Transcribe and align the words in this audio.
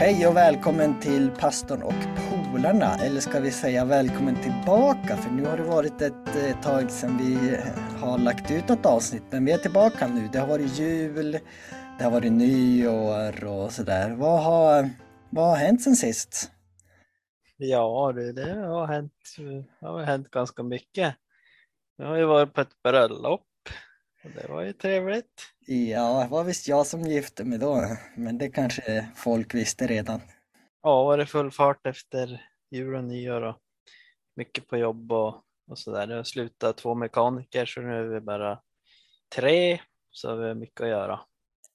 Hej 0.00 0.26
och 0.26 0.36
välkommen 0.36 1.00
till 1.00 1.30
pastorn 1.30 1.82
och 1.82 1.94
polarna, 2.52 2.96
eller 2.96 3.20
ska 3.20 3.40
vi 3.40 3.50
säga 3.50 3.84
välkommen 3.84 4.42
tillbaka 4.42 5.16
för 5.16 5.30
nu 5.30 5.44
har 5.44 5.56
det 5.56 5.62
varit 5.62 6.02
ett 6.02 6.36
eh, 6.36 6.60
tag 6.60 6.90
sedan 6.90 7.18
vi 7.18 7.54
eh, 7.54 8.00
har 8.00 8.18
lagt 8.18 8.50
ut 8.50 8.68
något 8.68 8.86
avsnitt 8.86 9.22
men 9.30 9.44
vi 9.44 9.52
är 9.52 9.58
tillbaka 9.58 10.08
nu. 10.08 10.28
Det 10.32 10.38
har 10.38 10.46
varit 10.46 10.78
jul, 10.78 11.38
det 11.98 12.04
har 12.04 12.10
varit 12.10 12.32
nyår 12.32 13.44
och 13.44 13.72
sådär. 13.72 14.10
Vad 14.10 14.42
har, 14.42 14.90
vad 15.30 15.48
har 15.48 15.56
hänt 15.56 15.82
sen 15.82 15.96
sist? 15.96 16.50
Ja, 17.56 18.12
det, 18.14 18.32
det 18.32 18.54
har 18.54 18.86
hänt, 18.86 19.12
det 19.80 19.86
har 19.86 20.02
hänt 20.02 20.30
ganska 20.30 20.62
mycket. 20.62 21.14
Jag 21.96 22.06
har 22.06 22.16
ju 22.16 22.24
varit 22.24 22.54
på 22.54 22.60
ett 22.60 22.82
bröllop 22.82 23.46
och 24.24 24.30
det 24.30 24.48
var 24.48 24.62
ju 24.62 24.72
trevligt. 24.72 25.42
Ja, 25.70 26.22
det 26.22 26.28
var 26.28 26.44
visst 26.44 26.68
jag 26.68 26.86
som 26.86 27.02
gifte 27.02 27.44
mig 27.44 27.58
då, 27.58 27.96
men 28.16 28.38
det 28.38 28.48
kanske 28.48 29.08
folk 29.16 29.54
visste 29.54 29.86
redan. 29.86 30.20
Ja, 30.82 31.04
var 31.04 31.18
det 31.18 31.26
full 31.26 31.50
fart 31.50 31.86
efter 31.86 32.42
jul 32.70 32.94
och 32.94 33.04
nyår 33.04 33.42
och 33.42 33.56
mycket 34.36 34.66
på 34.66 34.76
jobb 34.76 35.12
och, 35.12 35.42
och 35.70 35.78
så 35.78 35.92
där. 35.92 36.06
Det 36.06 36.14
har 36.14 36.22
slutat 36.22 36.76
två 36.76 36.94
mekaniker 36.94 37.66
så 37.66 37.80
nu 37.80 37.98
är 37.98 38.02
vi 38.02 38.20
bara 38.20 38.60
tre 39.36 39.80
så 40.10 40.36
vi 40.36 40.48
har 40.48 40.54
mycket 40.54 40.80
att 40.80 40.88
göra. 40.88 41.20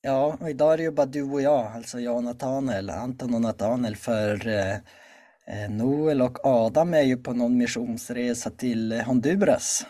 Ja, 0.01 0.37
och 0.41 0.49
idag 0.49 0.73
är 0.73 0.77
det 0.77 0.83
ju 0.83 0.91
bara 0.91 1.05
du 1.05 1.23
och 1.23 1.41
jag, 1.41 1.65
alltså 1.65 1.99
jag 1.99 2.15
och 2.15 2.23
Nathanael, 2.23 2.89
Anton 2.89 3.33
och 3.33 3.41
Nathanael 3.41 3.95
för 3.95 4.47
eh, 4.47 4.75
eh, 5.47 5.69
Noel 5.69 6.21
och 6.21 6.45
Adam 6.45 6.93
är 6.93 7.03
ju 7.03 7.17
på 7.17 7.33
någon 7.33 7.57
missionsresa 7.57 8.49
till 8.49 9.01
Honduras. 9.01 9.85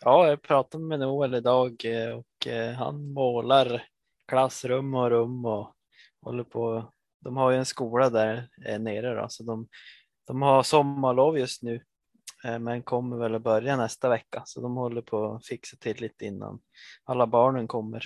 Ja, 0.00 0.28
jag 0.28 0.42
pratade 0.42 0.84
med 0.84 1.00
Noel 1.00 1.34
idag 1.34 1.84
eh, 1.84 2.20
och 2.38 2.46
eh, 2.46 2.74
han 2.74 3.12
målar 3.12 3.84
klassrum 4.28 4.94
och 4.94 5.10
rum 5.10 5.44
och 5.44 5.74
håller 6.22 6.44
på. 6.44 6.92
De 7.20 7.36
har 7.36 7.50
ju 7.50 7.58
en 7.58 7.66
skola 7.66 8.10
där 8.10 8.48
eh, 8.66 8.78
nere 8.78 9.14
då, 9.14 9.26
så 9.28 9.42
de, 9.42 9.68
de 10.26 10.42
har 10.42 10.62
sommarlov 10.62 11.38
just 11.38 11.62
nu 11.62 11.84
men 12.60 12.82
kommer 12.82 13.16
väl 13.16 13.34
att 13.34 13.42
börja 13.42 13.76
nästa 13.76 14.08
vecka 14.08 14.42
så 14.46 14.60
de 14.60 14.76
håller 14.76 15.02
på 15.02 15.34
att 15.34 15.46
fixa 15.46 15.76
till 15.76 16.00
lite 16.00 16.24
innan 16.24 16.60
alla 17.04 17.26
barnen 17.26 17.68
kommer. 17.68 18.04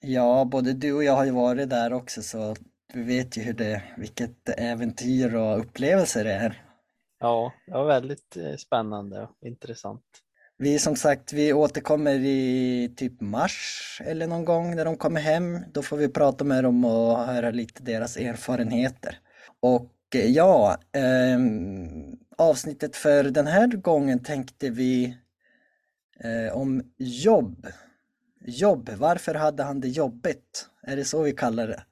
Ja, 0.00 0.44
både 0.44 0.72
du 0.72 0.92
och 0.92 1.04
jag 1.04 1.16
har 1.16 1.24
ju 1.24 1.30
varit 1.30 1.70
där 1.70 1.92
också 1.92 2.22
så 2.22 2.54
vi 2.92 3.02
vet 3.02 3.36
ju 3.36 3.42
hur 3.42 3.52
det, 3.52 3.82
vilket 3.96 4.48
äventyr 4.48 5.34
och 5.34 5.58
upplevelser 5.58 6.24
det 6.24 6.32
är. 6.32 6.66
Ja, 7.18 7.52
det 7.66 7.72
var 7.72 7.86
väldigt 7.86 8.36
spännande 8.58 9.22
och 9.22 9.46
intressant. 9.46 10.23
Vi 10.56 10.78
som 10.78 10.96
sagt, 10.96 11.32
vi 11.32 11.52
återkommer 11.52 12.14
i 12.14 12.94
typ 12.96 13.20
mars 13.20 14.00
eller 14.04 14.26
någon 14.26 14.44
gång 14.44 14.76
när 14.76 14.84
de 14.84 14.96
kommer 14.96 15.20
hem. 15.20 15.58
Då 15.72 15.82
får 15.82 15.96
vi 15.96 16.08
prata 16.08 16.44
med 16.44 16.64
dem 16.64 16.84
och 16.84 17.18
höra 17.18 17.50
lite 17.50 17.82
deras 17.82 18.16
erfarenheter. 18.16 19.18
Och 19.60 19.92
eh, 20.14 20.30
ja, 20.30 20.76
eh, 20.92 21.38
avsnittet 22.38 22.96
för 22.96 23.24
den 23.24 23.46
här 23.46 23.66
gången 23.68 24.22
tänkte 24.22 24.70
vi 24.70 25.18
eh, 26.20 26.56
om 26.56 26.92
jobb. 26.98 27.66
Jobb, 28.40 28.90
varför 28.98 29.34
hade 29.34 29.62
han 29.62 29.80
det 29.80 29.88
jobbigt? 29.88 30.68
Är 30.82 30.96
det 30.96 31.04
så 31.04 31.22
vi 31.22 31.32
kallar 31.32 31.68
det? 31.68 31.84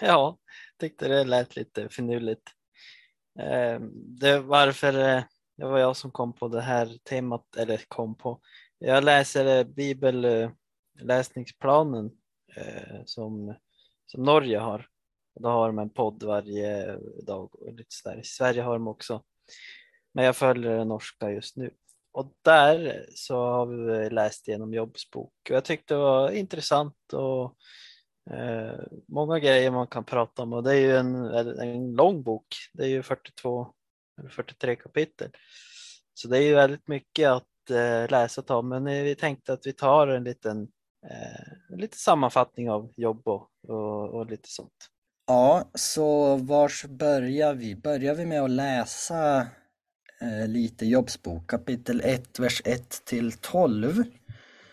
Ja, 0.00 0.38
tyckte 0.80 1.08
det 1.08 1.24
lät 1.24 1.56
lite 1.56 1.88
finurligt. 1.88 2.42
Eh, 3.38 3.80
det, 4.20 4.38
varför 4.38 5.08
eh, 5.08 5.22
det 5.60 5.66
var 5.66 5.78
jag 5.78 5.96
som 5.96 6.10
kom 6.10 6.32
på 6.32 6.48
det 6.48 6.60
här 6.60 6.98
temat, 7.08 7.56
eller 7.56 7.80
kom 7.88 8.14
på. 8.14 8.40
Jag 8.78 9.04
läser 9.04 9.58
eh, 9.58 9.64
bibelläsningsplanen 9.64 12.10
eh, 12.56 12.94
eh, 12.94 13.00
som, 13.04 13.54
som 14.06 14.22
Norge 14.22 14.58
har. 14.58 14.86
Då 15.40 15.48
har 15.48 15.66
de 15.66 15.78
en 15.78 15.90
podd 15.90 16.22
varje 16.22 16.98
dag 17.26 17.54
och 17.54 17.74
lite 17.74 17.88
sådär. 17.88 18.20
I 18.20 18.24
Sverige 18.24 18.62
har 18.62 18.72
de 18.72 18.88
också. 18.88 19.22
Men 20.14 20.24
jag 20.24 20.36
följer 20.36 20.76
den 20.76 20.88
norska 20.88 21.30
just 21.30 21.56
nu. 21.56 21.74
Och 22.12 22.32
där 22.44 23.06
så 23.14 23.36
har 23.36 23.66
vi 23.66 24.10
läst 24.10 24.48
igenom 24.48 24.74
Jobs 24.74 25.10
bok 25.10 25.32
och 25.50 25.56
jag 25.56 25.64
tyckte 25.64 25.94
det 25.94 26.00
var 26.00 26.30
intressant 26.30 27.12
och 27.12 27.56
eh, 28.34 28.80
många 29.08 29.38
grejer 29.38 29.70
man 29.70 29.86
kan 29.86 30.04
prata 30.04 30.42
om 30.42 30.52
och 30.52 30.62
det 30.62 30.72
är 30.72 30.80
ju 30.80 30.96
en, 30.96 31.24
en 31.58 31.92
lång 31.92 32.22
bok. 32.22 32.46
Det 32.72 32.84
är 32.84 32.88
ju 32.88 33.02
42 33.02 33.74
43 34.28 34.76
kapitel. 34.76 35.30
Så 36.14 36.28
det 36.28 36.38
är 36.38 36.42
ju 36.42 36.54
väldigt 36.54 36.88
mycket 36.88 37.28
att 37.28 37.70
eh, 37.70 38.10
läsa 38.10 38.42
och 38.56 38.64
men 38.64 38.84
vi 38.84 39.14
tänkte 39.14 39.52
att 39.52 39.66
vi 39.66 39.72
tar 39.72 40.08
en 40.08 40.24
liten 40.24 40.68
eh, 41.10 41.76
lite 41.78 41.96
sammanfattning 41.96 42.70
av 42.70 42.92
jobb 42.96 43.28
och, 43.28 43.48
och, 43.68 44.08
och, 44.08 44.30
lite 44.30 44.48
sånt. 44.48 44.88
Ja, 45.26 45.70
så 45.74 46.36
vars 46.36 46.84
börjar 46.84 47.54
vi? 47.54 47.76
Börjar 47.76 48.14
vi 48.14 48.26
med 48.26 48.42
att 48.42 48.50
läsa 48.50 49.46
eh, 50.20 50.48
lite 50.48 50.86
Jobbsbok, 50.86 51.50
kapitel 51.50 52.00
1, 52.04 52.38
vers 52.38 52.62
1 52.64 53.04
till 53.04 53.32
12? 53.32 54.04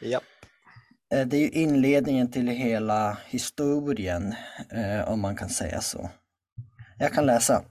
Ja. 0.02 0.22
Eh, 1.14 1.28
det 1.28 1.38
är 1.38 1.42
ju 1.42 1.50
inledningen 1.50 2.32
till 2.32 2.48
hela 2.48 3.18
historien, 3.26 4.36
eh, 4.70 5.10
om 5.10 5.22
man 5.22 5.36
kan 5.36 5.50
säga 5.50 5.82
så. 5.82 6.10
Jag 7.00 7.14
kan 7.14 7.26
läsa. 7.26 7.64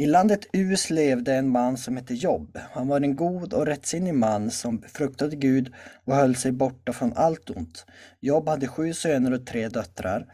I 0.00 0.06
landet 0.06 0.46
Us 0.52 0.90
levde 0.90 1.34
en 1.34 1.48
man 1.48 1.76
som 1.76 1.96
hette 1.96 2.14
Job. 2.14 2.58
Han 2.72 2.88
var 2.88 3.00
en 3.00 3.16
god 3.16 3.52
och 3.52 3.66
rättsinnig 3.66 4.14
man 4.14 4.50
som 4.50 4.82
fruktade 4.82 5.36
Gud 5.36 5.72
och 6.04 6.14
höll 6.14 6.36
sig 6.36 6.52
borta 6.52 6.92
från 6.92 7.12
allt 7.12 7.50
ont. 7.50 7.86
Job 8.20 8.48
hade 8.48 8.68
sju 8.68 8.92
söner 8.92 9.32
och 9.32 9.46
tre 9.46 9.68
döttrar. 9.68 10.26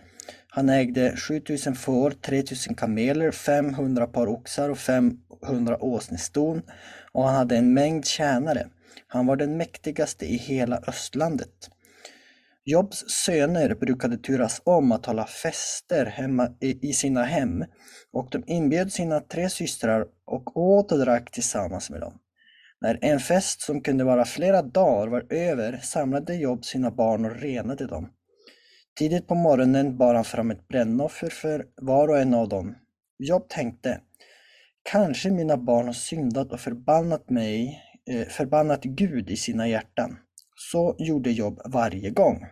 Han 0.48 0.68
ägde 0.68 1.16
7000 1.16 1.74
får, 1.74 2.10
3000 2.10 2.74
kameler, 2.74 3.30
500 3.30 4.06
par 4.06 4.26
oxar 4.26 4.68
och 4.68 4.78
500 4.78 5.84
åsneston 5.84 6.62
och 7.12 7.24
han 7.24 7.34
hade 7.34 7.56
en 7.56 7.74
mängd 7.74 8.06
tjänare. 8.06 8.66
Han 9.06 9.26
var 9.26 9.36
den 9.36 9.56
mäktigaste 9.56 10.26
i 10.26 10.36
hela 10.36 10.78
östlandet. 10.86 11.70
Jobs 12.66 13.04
söner 13.08 13.74
brukade 13.74 14.16
turas 14.16 14.62
om 14.64 14.92
att 14.92 15.06
hålla 15.06 15.26
fester 15.26 16.06
hemma 16.06 16.48
i 16.60 16.92
sina 16.92 17.22
hem 17.22 17.64
och 18.12 18.28
de 18.30 18.44
inbjöd 18.46 18.92
sina 18.92 19.20
tre 19.20 19.50
systrar 19.50 20.06
och 20.26 20.56
åt 20.56 20.92
och 20.92 20.98
drack 20.98 21.30
tillsammans 21.30 21.90
med 21.90 22.00
dem. 22.00 22.18
När 22.80 22.98
en 23.02 23.20
fest 23.20 23.60
som 23.60 23.80
kunde 23.80 24.04
vara 24.04 24.24
flera 24.24 24.62
dagar 24.62 25.08
var 25.08 25.26
över 25.30 25.78
samlade 25.82 26.34
Job 26.34 26.64
sina 26.64 26.90
barn 26.90 27.24
och 27.24 27.36
renade 27.36 27.86
dem. 27.86 28.08
Tidigt 28.98 29.26
på 29.26 29.34
morgonen 29.34 29.96
bar 29.96 30.14
han 30.14 30.24
fram 30.24 30.50
ett 30.50 30.68
brännoffer 30.68 31.28
för 31.28 31.66
var 31.76 32.08
och 32.08 32.18
en 32.18 32.34
av 32.34 32.48
dem. 32.48 32.74
Job 33.18 33.48
tänkte, 33.48 34.00
kanske 34.82 35.30
mina 35.30 35.56
barn 35.56 35.86
har 35.86 35.92
syndat 35.92 36.52
och 36.52 36.60
förbannat 36.60 37.30
mig, 37.30 37.82
eh, 38.10 38.28
förbannat 38.28 38.84
Gud 38.84 39.30
i 39.30 39.36
sina 39.36 39.68
hjärtan. 39.68 40.16
Så 40.54 40.96
gjorde 40.98 41.30
Job 41.30 41.60
varje 41.64 42.10
gång. 42.10 42.46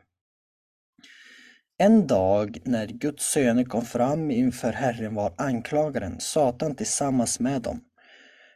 En 1.79 2.07
dag 2.07 2.59
när 2.65 2.87
Guds 2.87 3.31
söner 3.31 3.65
kom 3.65 3.85
fram 3.85 4.31
inför 4.31 4.73
Herren 4.73 5.15
var 5.15 5.35
anklagaren, 5.39 6.21
Satan, 6.21 6.75
tillsammans 6.75 7.41
med 7.41 7.63
dem. 7.63 7.81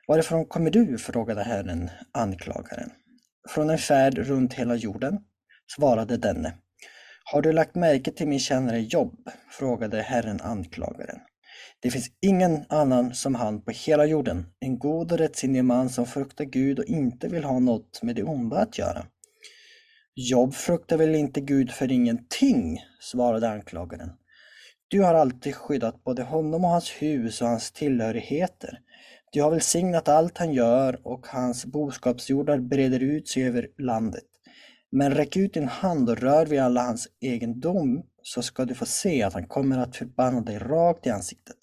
Varifrån 0.08 0.44
kommer 0.44 0.70
du? 0.70 0.98
frågade 0.98 1.42
Herren 1.42 1.90
anklagaren. 2.12 2.90
Från 3.48 3.70
en 3.70 3.78
färd 3.78 4.18
runt 4.18 4.54
hela 4.54 4.74
jorden, 4.74 5.18
svarade 5.76 6.16
denne. 6.16 6.52
Har 7.24 7.42
du 7.42 7.52
lagt 7.52 7.74
märke 7.74 8.10
till 8.10 8.28
min 8.28 8.40
tjänare 8.40 8.80
Jobb? 8.80 9.28
frågade 9.50 10.02
Herren 10.02 10.40
anklagaren. 10.40 11.18
Det 11.80 11.90
finns 11.90 12.10
ingen 12.20 12.64
annan 12.68 13.14
som 13.14 13.34
han 13.34 13.62
på 13.62 13.70
hela 13.70 14.06
jorden, 14.06 14.46
en 14.60 14.78
god 14.78 15.12
och 15.12 15.18
rättsinnig 15.18 15.64
man 15.64 15.88
som 15.88 16.06
fruktar 16.06 16.44
Gud 16.44 16.78
och 16.78 16.84
inte 16.84 17.28
vill 17.28 17.44
ha 17.44 17.58
något 17.58 18.02
med 18.02 18.16
det 18.16 18.22
onda 18.22 18.56
att 18.56 18.78
göra. 18.78 19.06
Jobb 20.18 20.54
fruktar 20.54 20.96
väl 20.96 21.14
inte 21.14 21.40
Gud 21.40 21.70
för 21.70 21.92
ingenting, 21.92 22.78
svarade 23.00 23.48
anklagaren. 23.48 24.10
Du 24.88 25.02
har 25.02 25.14
alltid 25.14 25.54
skyddat 25.54 26.04
både 26.04 26.22
honom 26.22 26.64
och 26.64 26.70
hans 26.70 26.90
hus 26.90 27.42
och 27.42 27.48
hans 27.48 27.72
tillhörigheter. 27.72 28.78
Du 29.32 29.42
har 29.42 29.50
välsignat 29.50 30.08
allt 30.08 30.38
han 30.38 30.52
gör 30.52 31.00
och 31.04 31.26
hans 31.26 31.66
boskapsjordar 31.66 32.58
breder 32.58 33.00
ut 33.00 33.28
sig 33.28 33.46
över 33.46 33.68
landet. 33.78 34.24
Men 34.90 35.14
räck 35.14 35.36
ut 35.36 35.54
din 35.54 35.68
hand 35.68 36.10
och 36.10 36.18
rör 36.18 36.46
vid 36.46 36.60
alla 36.60 36.82
hans 36.82 37.08
egendom 37.20 38.02
så 38.22 38.42
ska 38.42 38.64
du 38.64 38.74
få 38.74 38.86
se 38.86 39.22
att 39.22 39.34
han 39.34 39.46
kommer 39.46 39.78
att 39.78 39.96
förbanna 39.96 40.40
dig 40.40 40.58
rakt 40.58 41.06
i 41.06 41.10
ansiktet. 41.10 41.58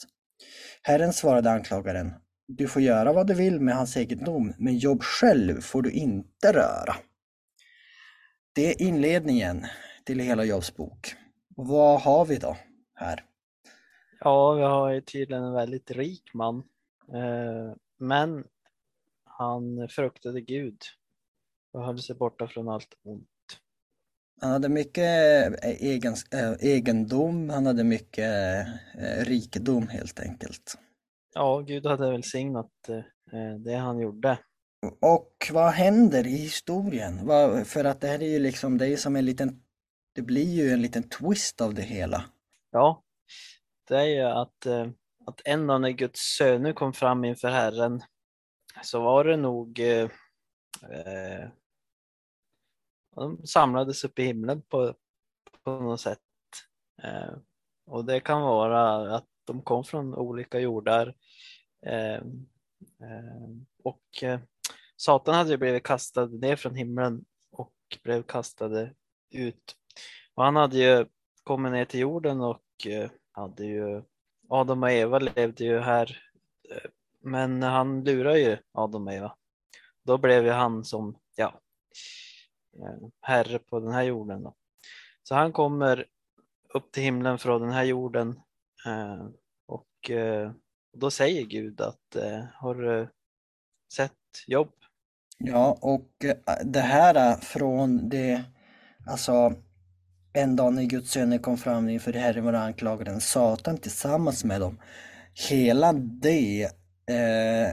Herren 0.81 1.13
svarade 1.13 1.51
anklagaren, 1.51 2.13
du 2.47 2.67
får 2.67 2.81
göra 2.81 3.13
vad 3.13 3.27
du 3.27 3.33
vill 3.33 3.59
med 3.59 3.75
hans 3.75 3.97
egendom, 3.97 4.53
men 4.57 4.77
jobb 4.77 5.03
själv 5.03 5.61
får 5.61 5.81
du 5.81 5.91
inte 5.91 6.53
röra. 6.53 6.95
Det 8.55 8.71
är 8.71 8.81
inledningen 8.81 9.65
till 10.03 10.19
hela 10.19 10.43
Jobs 10.43 10.75
bok. 10.75 11.15
Vad 11.55 12.01
har 12.01 12.25
vi 12.25 12.37
då 12.37 12.57
här? 12.93 13.25
Ja, 14.19 14.53
vi 14.53 14.61
har 14.61 15.01
tydligen 15.01 15.43
en 15.43 15.53
väldigt 15.53 15.91
rik 15.91 16.33
man. 16.33 16.57
Eh, 17.13 17.75
men 17.99 18.43
han 19.25 19.89
fruktade 19.89 20.41
Gud 20.41 20.77
och 21.71 21.85
höll 21.85 21.99
sig 21.99 22.15
borta 22.15 22.47
från 22.47 22.69
allt 22.69 22.93
ont. 23.03 23.27
Han 24.41 24.51
hade 24.51 24.69
mycket 24.69 25.63
eh, 25.63 25.69
egen, 25.69 26.15
äh, 26.33 26.53
egendom, 26.59 27.49
han 27.49 27.65
hade 27.65 27.83
mycket 27.83 28.67
rikedom 29.19 29.87
helt 29.87 30.19
enkelt. 30.19 30.77
Ja, 31.33 31.59
Gud 31.59 31.85
hade 31.85 32.11
välsignat 32.11 32.71
det 33.59 33.75
han 33.75 33.99
gjorde. 33.99 34.37
Och 34.99 35.51
vad 35.51 35.71
händer 35.71 36.27
i 36.27 36.35
historien? 36.37 37.27
För 37.65 37.85
att 37.85 38.01
det 38.01 38.07
här 38.07 38.23
är 38.23 38.27
ju 38.27 38.39
liksom, 38.39 38.77
det 38.77 38.87
är 38.87 38.97
som 38.97 39.15
en 39.15 39.25
liten, 39.25 39.61
det 40.15 40.21
blir 40.21 40.53
ju 40.53 40.69
en 40.71 40.81
liten 40.81 41.09
twist 41.09 41.61
av 41.61 41.73
det 41.73 41.81
hela. 41.81 42.25
Ja, 42.71 43.03
det 43.87 43.97
är 43.97 44.05
ju 44.05 44.21
att, 44.21 44.65
eh, 44.65 44.87
att 45.25 45.41
en 45.45 45.67
dag 45.67 45.81
när 45.81 45.89
Guds 45.89 46.19
söner 46.19 46.73
kom 46.73 46.93
fram 46.93 47.25
inför 47.25 47.49
Herren 47.49 48.03
så 48.83 49.01
var 49.01 49.23
det 49.23 49.37
nog 49.37 49.79
eh, 49.79 50.09
eh, 50.89 51.49
de 53.15 53.47
samlades 53.47 54.03
upp 54.03 54.19
i 54.19 54.23
himlen 54.23 54.61
på, 54.61 54.93
på 55.63 55.71
något 55.71 56.01
sätt. 56.01 56.19
Eh, 57.03 57.33
och 57.85 58.05
det 58.05 58.19
kan 58.19 58.41
vara 58.41 59.15
att 59.15 59.27
de 59.43 59.61
kom 59.61 59.83
från 59.83 60.15
olika 60.15 60.59
jordar. 60.59 61.15
Eh, 61.85 62.15
eh, 62.15 63.49
och 63.83 64.23
eh, 64.23 64.39
Satan 64.97 65.35
hade 65.35 65.49
ju 65.49 65.57
blivit 65.57 65.83
kastad 65.83 66.25
ner 66.25 66.55
från 66.55 66.75
himlen 66.75 67.25
och 67.51 67.73
blev 68.03 68.23
kastade 68.23 68.93
ut. 69.29 69.75
Och 70.33 70.43
han 70.43 70.55
hade 70.55 70.77
ju 70.77 71.05
kommit 71.43 71.71
ner 71.71 71.85
till 71.85 71.99
jorden 71.99 72.41
och 72.41 72.63
eh, 72.87 73.09
hade 73.31 73.65
ju 73.65 74.03
Adam 74.49 74.83
och 74.83 74.91
Eva 74.91 75.19
levde 75.19 75.63
ju 75.63 75.79
här. 75.79 76.17
Eh, 76.69 76.89
men 77.21 77.63
han 77.63 78.03
lurade 78.03 78.39
ju 78.39 78.57
Adam 78.71 79.07
och 79.07 79.13
Eva. 79.13 79.35
Då 80.03 80.17
blev 80.17 80.45
ju 80.45 80.51
han 80.51 80.85
som, 80.85 81.17
ja, 81.35 81.61
eh, 82.79 83.09
herre 83.21 83.59
på 83.59 83.79
den 83.79 83.91
här 83.91 84.03
jorden. 84.03 84.43
Då. 84.43 84.55
Så 85.23 85.35
han 85.35 85.51
kommer 85.51 86.05
upp 86.73 86.91
till 86.91 87.03
himlen 87.03 87.37
från 87.37 87.61
den 87.61 87.71
här 87.71 87.83
jorden 87.83 88.39
och 89.65 90.11
då 90.93 91.11
säger 91.11 91.45
Gud 91.45 91.81
att 91.81 92.15
har 92.53 92.75
du 92.75 93.09
sett 93.93 94.11
jobb? 94.47 94.71
Ja, 95.37 95.77
och 95.81 96.09
det 96.63 96.79
här 96.79 97.35
från 97.35 98.09
det, 98.09 98.43
alltså 99.07 99.53
en 100.33 100.55
dag 100.55 100.73
när 100.73 100.83
Guds 100.83 101.11
söner 101.11 101.37
kom 101.37 101.57
fram 101.57 101.89
inför 101.89 102.13
Herren 102.13 102.45
var 102.45 102.53
anklagaren 102.53 103.21
Satan 103.21 103.77
tillsammans 103.77 104.43
med 104.43 104.61
dem. 104.61 104.79
Hela 105.49 105.93
det 105.93 106.63
eh, 107.09 107.69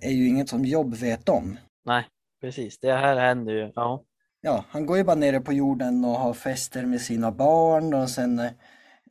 är 0.00 0.10
ju 0.10 0.28
inget 0.28 0.48
som 0.48 0.64
Jobb 0.64 0.94
vet 0.94 1.28
om. 1.28 1.58
Nej, 1.84 2.04
precis. 2.40 2.78
Det 2.78 2.92
här 2.92 3.16
händer 3.16 3.52
ju. 3.52 3.72
Ja 3.74 4.04
ja, 4.46 4.64
han 4.68 4.86
går 4.86 4.96
ju 4.96 5.04
bara 5.04 5.16
nere 5.16 5.40
på 5.40 5.52
jorden 5.52 6.04
och 6.04 6.10
har 6.10 6.34
fester 6.34 6.86
med 6.86 7.00
sina 7.00 7.32
barn 7.32 7.94
och 7.94 8.10
sen 8.10 8.38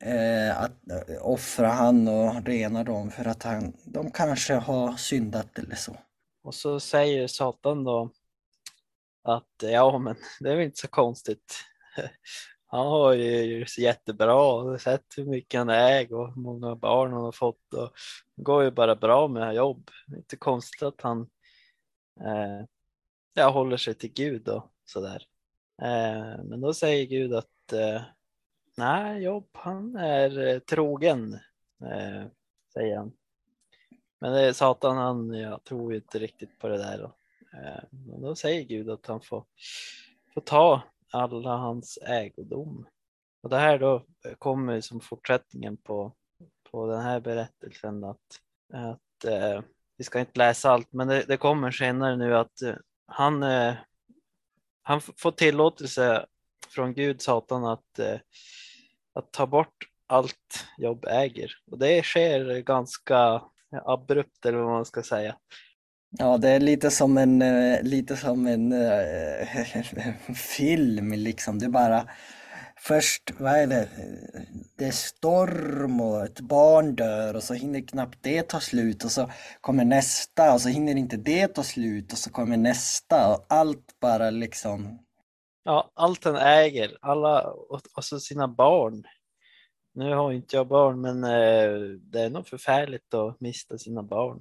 eh, 0.00 0.60
att 0.62 0.90
eh, 0.90 1.26
offra 1.26 1.68
han 1.68 2.08
och 2.08 2.46
rena 2.46 2.84
dem 2.84 3.10
för 3.10 3.24
att 3.28 3.42
han, 3.42 3.72
de 3.84 4.10
kanske 4.10 4.54
har 4.54 4.92
syndat 4.96 5.58
eller 5.58 5.74
så. 5.74 5.96
Och 6.46 6.54
så 6.54 6.80
säger 6.80 7.26
Satan 7.26 7.84
då 7.84 8.10
att 9.22 9.54
ja, 9.62 9.98
men 9.98 10.16
det 10.40 10.50
är 10.50 10.56
väl 10.56 10.64
inte 10.64 10.80
så 10.80 10.88
konstigt. 10.88 11.54
Han 12.66 12.86
har 12.86 13.12
ju 13.12 13.66
jättebra 13.78 14.34
och 14.34 14.80
sett 14.80 15.04
hur 15.16 15.24
mycket 15.24 15.58
han 15.58 15.68
äger 15.68 16.14
och 16.14 16.34
hur 16.34 16.42
många 16.42 16.76
barn 16.76 17.12
han 17.12 17.22
har 17.22 17.32
fått 17.32 17.74
och 17.74 17.92
det 18.34 18.42
går 18.42 18.64
ju 18.64 18.70
bara 18.70 18.96
bra 18.96 19.28
med 19.28 19.54
jobb. 19.54 19.90
Det 20.06 20.14
är 20.14 20.18
inte 20.18 20.36
konstigt 20.36 20.82
att 20.82 21.00
han 21.00 21.20
eh, 22.20 22.66
ja, 23.34 23.50
håller 23.50 23.76
sig 23.76 23.94
till 23.94 24.12
Gud 24.12 24.48
och 24.48 24.72
sådär. 24.84 25.22
Eh, 25.82 26.44
men 26.44 26.60
då 26.60 26.74
säger 26.74 27.06
Gud 27.06 27.34
att 27.34 27.72
eh, 27.72 28.02
nej, 28.76 29.22
Jobb 29.22 29.48
han 29.52 29.96
är 29.96 30.46
eh, 30.46 30.58
trogen, 30.58 31.34
eh, 31.82 32.26
säger 32.74 32.96
han. 32.96 33.12
Men 34.20 34.32
det 34.32 34.40
är 34.40 34.52
Satan, 34.52 34.96
han 34.96 35.34
jag 35.34 35.64
tror 35.64 35.94
inte 35.94 36.18
riktigt 36.18 36.58
på 36.58 36.68
det 36.68 36.78
där. 36.78 36.98
Då. 36.98 37.04
Eh, 37.58 37.82
men 37.90 38.22
då 38.22 38.34
säger 38.34 38.62
Gud 38.62 38.90
att 38.90 39.06
han 39.06 39.20
får, 39.20 39.44
får 40.34 40.40
ta 40.40 40.82
alla 41.12 41.56
hans 41.56 41.98
ägodom. 42.02 42.86
Och 43.42 43.50
det 43.50 43.58
här 43.58 43.78
då 43.78 44.04
kommer 44.38 44.80
som 44.80 45.00
fortsättningen 45.00 45.76
på, 45.76 46.12
på 46.70 46.86
den 46.86 47.00
här 47.00 47.20
berättelsen 47.20 48.04
att, 48.04 48.40
att 48.72 49.24
eh, 49.24 49.62
vi 49.96 50.04
ska 50.04 50.20
inte 50.20 50.38
läsa 50.38 50.70
allt, 50.70 50.92
men 50.92 51.08
det, 51.08 51.24
det 51.28 51.36
kommer 51.36 51.70
senare 51.70 52.16
nu 52.16 52.36
att 52.36 52.62
eh, 52.62 52.74
han 53.06 53.42
eh, 53.42 53.74
han 54.88 55.00
får 55.00 55.30
tillåtelse 55.30 56.26
från 56.68 56.94
Gud, 56.94 57.22
Satan, 57.22 57.64
att, 57.64 57.98
eh, 57.98 58.18
att 59.12 59.32
ta 59.32 59.46
bort 59.46 59.88
allt 60.06 60.66
Jobb 60.78 61.04
äger. 61.08 61.52
Och 61.70 61.78
det 61.78 62.02
sker 62.02 62.60
ganska 62.60 63.42
abrupt 63.84 64.46
eller 64.46 64.58
vad 64.58 64.72
man 64.72 64.84
ska 64.84 65.02
säga. 65.02 65.36
Ja, 66.18 66.38
det 66.38 66.48
är 66.48 66.60
lite 66.60 66.90
som 66.90 67.18
en, 67.18 67.42
eh, 67.42 67.82
lite 67.82 68.16
som 68.16 68.46
en 68.46 68.72
äh, 68.72 70.34
film 70.34 71.12
liksom. 71.12 71.58
Det 71.58 71.68
bara 71.68 72.08
först, 72.76 73.30
vad 73.38 73.52
är 73.52 73.66
det, 73.66 73.88
det 74.78 74.84
är 74.84 74.92
storm 74.92 76.00
och 76.00 76.24
ett 76.24 76.40
barn 76.40 76.94
dör 76.96 77.36
och 77.36 77.42
så 77.42 77.54
hinner 77.54 77.88
knappt 77.88 78.18
det 78.22 78.42
ta 78.42 78.60
slut 78.60 79.04
och 79.04 79.10
så 79.10 79.30
kommer 79.60 79.84
nästa 79.84 80.54
och 80.54 80.60
så 80.60 80.68
hinner 80.68 80.96
inte 80.96 81.16
det 81.16 81.48
ta 81.48 81.62
slut 81.62 82.12
och 82.12 82.18
så 82.18 82.30
kommer 82.30 82.56
nästa 82.56 83.34
och 83.34 83.46
allt 83.48 84.00
bara 84.00 84.30
liksom. 84.30 84.98
Ja, 85.64 85.90
allt 85.94 86.22
den 86.22 86.36
äger, 86.36 86.96
alla 87.00 87.50
och, 87.50 87.80
och 87.96 88.04
så 88.04 88.20
sina 88.20 88.48
barn. 88.48 89.04
Nu 89.96 90.14
har 90.14 90.32
inte 90.32 90.56
jag 90.56 90.68
barn 90.68 91.00
men 91.00 91.24
eh, 91.24 91.98
det 92.00 92.20
är 92.20 92.30
nog 92.30 92.48
förfärligt 92.48 93.14
att 93.14 93.40
mista 93.40 93.78
sina 93.78 94.02
barn. 94.02 94.40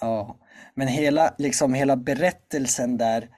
Ja, 0.00 0.38
men 0.74 0.88
hela, 0.88 1.34
liksom 1.38 1.74
hela 1.74 1.96
berättelsen 1.96 2.96
där 2.96 3.28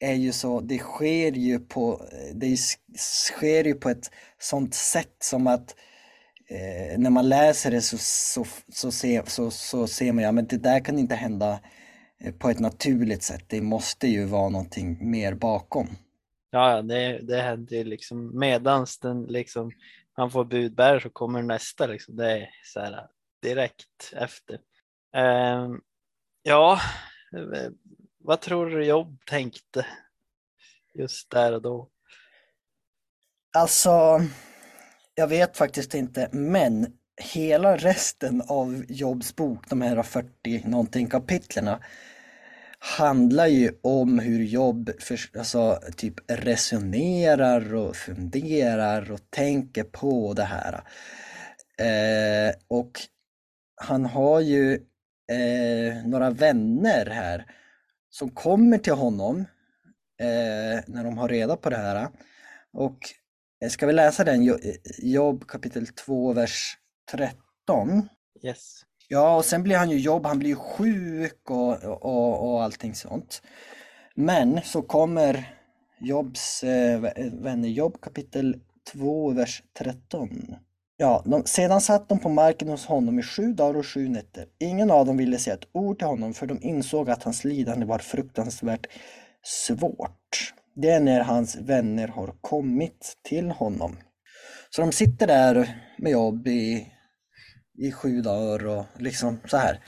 är 0.00 0.14
ju 0.14 0.32
så, 0.32 0.60
det 0.60 0.78
sker 0.78 1.32
ju 1.32 1.58
på, 1.58 2.02
det 2.34 2.56
sker 2.96 3.64
ju 3.64 3.74
på 3.74 3.88
ett 3.88 4.10
sånt 4.38 4.74
sätt 4.74 5.16
som 5.18 5.46
att 5.46 5.76
eh, 6.48 6.98
när 6.98 7.10
man 7.10 7.28
läser 7.28 7.70
det 7.70 7.80
så, 7.80 7.98
så, 7.98 8.44
så, 8.72 8.90
ser, 8.90 9.22
så, 9.26 9.50
så 9.50 9.86
ser 9.86 10.12
man, 10.12 10.24
ja 10.24 10.32
men 10.32 10.46
det 10.46 10.58
där 10.58 10.80
kan 10.84 10.98
inte 10.98 11.14
hända 11.14 11.60
eh, 12.20 12.32
på 12.32 12.50
ett 12.50 12.60
naturligt 12.60 13.22
sätt. 13.22 13.44
Det 13.46 13.60
måste 13.60 14.08
ju 14.08 14.24
vara 14.24 14.48
någonting 14.48 15.10
mer 15.10 15.34
bakom. 15.34 15.88
Ja, 16.50 16.82
det, 16.82 17.18
det 17.18 17.42
händer 17.42 17.76
ju 17.76 17.84
liksom 17.84 18.38
medans 18.38 18.98
den 18.98 19.24
liksom, 19.24 19.72
han 20.12 20.30
får 20.30 20.44
budbärare 20.44 21.00
så 21.00 21.10
kommer 21.10 21.42
nästa 21.42 21.86
liksom. 21.86 22.16
Det 22.16 22.32
är 22.32 22.50
så 22.64 22.80
här 22.80 23.06
direkt 23.42 24.12
efter. 24.12 24.58
Um, 25.16 25.80
ja, 26.42 26.80
eh, 27.36 27.70
vad 28.18 28.40
tror 28.40 28.70
du 28.70 28.84
Jobb 28.84 29.18
tänkte 29.26 29.86
just 30.94 31.30
där 31.30 31.52
och 31.52 31.62
då? 31.62 31.88
Alltså, 33.56 34.20
jag 35.14 35.28
vet 35.28 35.56
faktiskt 35.56 35.94
inte, 35.94 36.28
men 36.32 36.98
hela 37.16 37.76
resten 37.76 38.42
av 38.48 38.84
Jobs 38.88 39.36
bok, 39.36 39.70
de 39.70 39.80
här 39.80 40.02
40 40.02 40.68
någonting 40.68 41.06
kapitlerna, 41.06 41.80
handlar 42.84 43.46
ju 43.46 43.72
om 43.82 44.18
hur 44.18 44.44
Jobb 44.44 44.90
för, 45.00 45.38
alltså, 45.38 45.80
typ 45.96 46.14
resonerar 46.30 47.74
och 47.74 47.96
funderar 47.96 49.12
och 49.12 49.30
tänker 49.30 49.84
på 49.84 50.32
det 50.32 50.44
här. 50.44 50.84
Eh, 51.78 52.54
och 52.68 52.92
han 53.76 54.06
har 54.06 54.40
ju 54.40 54.74
eh, 55.32 56.06
några 56.06 56.30
vänner 56.30 57.06
här 57.06 57.46
som 58.10 58.30
kommer 58.30 58.78
till 58.78 58.92
honom 58.92 59.38
eh, 60.20 60.80
när 60.86 61.04
de 61.04 61.18
har 61.18 61.28
reda 61.28 61.56
på 61.56 61.70
det 61.70 61.76
här. 61.76 62.08
Och 62.72 62.98
eh, 63.64 63.68
ska 63.68 63.86
vi 63.86 63.92
läsa 63.92 64.24
den, 64.24 64.48
eh, 64.48 64.56
Jobb 64.98 65.46
kapitel 65.48 65.86
2, 65.86 66.32
vers 66.32 66.76
13? 67.10 68.08
Yes. 68.44 68.82
Ja, 69.12 69.36
och 69.36 69.44
sen 69.44 69.62
blir 69.62 69.76
han 69.76 69.90
ju 69.90 69.98
jobb, 69.98 70.26
han 70.26 70.38
blir 70.38 70.54
sjuk 70.54 71.50
och, 71.50 71.84
och, 71.84 72.52
och 72.52 72.62
allting 72.62 72.94
sånt. 72.94 73.42
Men 74.14 74.60
så 74.64 74.82
kommer 74.82 75.54
Jobs 76.00 76.64
eh, 76.64 77.00
vänner 77.32 77.68
Jobb 77.68 78.00
kapitel 78.00 78.56
2, 78.92 79.30
vers 79.30 79.62
13. 79.78 80.54
Ja, 80.96 81.22
de, 81.24 81.44
sedan 81.44 81.80
satt 81.80 82.08
de 82.08 82.18
på 82.18 82.28
marken 82.28 82.68
hos 82.68 82.86
honom 82.86 83.18
i 83.18 83.22
sju 83.22 83.52
dagar 83.52 83.78
och 83.78 83.86
sju 83.86 84.08
nätter. 84.08 84.46
Ingen 84.60 84.90
av 84.90 85.06
dem 85.06 85.16
ville 85.16 85.38
säga 85.38 85.54
ett 85.54 85.68
ord 85.72 85.98
till 85.98 86.08
honom 86.08 86.34
för 86.34 86.46
de 86.46 86.62
insåg 86.62 87.10
att 87.10 87.22
hans 87.22 87.44
lidande 87.44 87.86
var 87.86 87.98
fruktansvärt 87.98 88.86
svårt. 89.42 90.54
Det 90.74 90.90
är 90.90 91.00
när 91.00 91.20
hans 91.20 91.56
vänner 91.56 92.08
har 92.08 92.34
kommit 92.40 93.12
till 93.22 93.50
honom. 93.50 93.96
Så 94.70 94.82
de 94.82 94.92
sitter 94.92 95.26
där 95.26 95.82
med 95.98 96.12
jobb 96.12 96.48
i, 96.48 96.92
i 97.74 97.92
sju 97.92 98.20
dagar 98.20 98.66
och 98.66 98.84
liksom 98.98 99.40
så 99.44 99.56
här. 99.56 99.80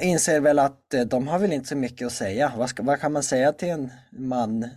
inser 0.00 0.40
väl 0.40 0.58
att 0.58 0.94
eh, 0.94 1.04
de 1.04 1.28
har 1.28 1.38
väl 1.38 1.52
inte 1.52 1.68
så 1.68 1.76
mycket 1.76 2.06
att 2.06 2.12
säga. 2.12 2.52
Vad, 2.56 2.68
ska, 2.68 2.82
vad 2.82 3.00
kan 3.00 3.12
man 3.12 3.22
säga 3.22 3.52
till 3.52 3.68
en 3.68 3.90
man 4.10 4.68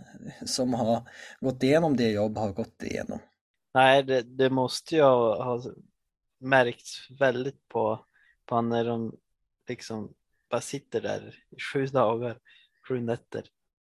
som 0.44 0.74
har 0.74 1.02
gått 1.40 1.62
igenom 1.62 1.96
det 1.96 2.10
jobb 2.10 2.38
har 2.38 2.52
gått 2.52 2.82
igenom? 2.82 3.18
Nej, 3.74 4.02
det, 4.02 4.22
det 4.22 4.50
måste 4.50 4.96
ju 4.96 5.02
ha 5.02 5.62
märkts 6.40 7.10
väldigt 7.20 7.68
på, 7.68 8.04
på 8.46 8.60
när 8.60 8.84
de 8.84 9.16
liksom 9.68 10.14
bara 10.50 10.60
sitter 10.60 11.00
där 11.00 11.34
i 11.50 11.60
sju 11.60 11.86
dagar, 11.86 12.38
sju 12.88 13.00
nätter. 13.00 13.44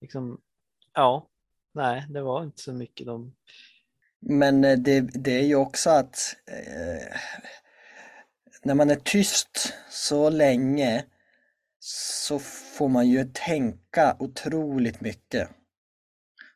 Liksom, 0.00 0.40
ja, 0.94 1.28
nej, 1.72 2.06
det 2.08 2.22
var 2.22 2.44
inte 2.44 2.62
så 2.62 2.72
mycket 2.72 3.06
de... 3.06 3.34
Men 4.20 4.64
eh, 4.64 4.78
det, 4.78 5.00
det 5.00 5.38
är 5.38 5.44
ju 5.44 5.54
också 5.54 5.90
att 5.90 6.36
eh, 6.46 7.16
när 8.66 8.74
man 8.74 8.90
är 8.90 8.96
tyst 8.96 9.74
så 9.90 10.30
länge 10.30 11.04
så 11.80 12.38
får 12.38 12.88
man 12.88 13.08
ju 13.08 13.24
tänka 13.32 14.16
otroligt 14.18 15.00
mycket. 15.00 15.48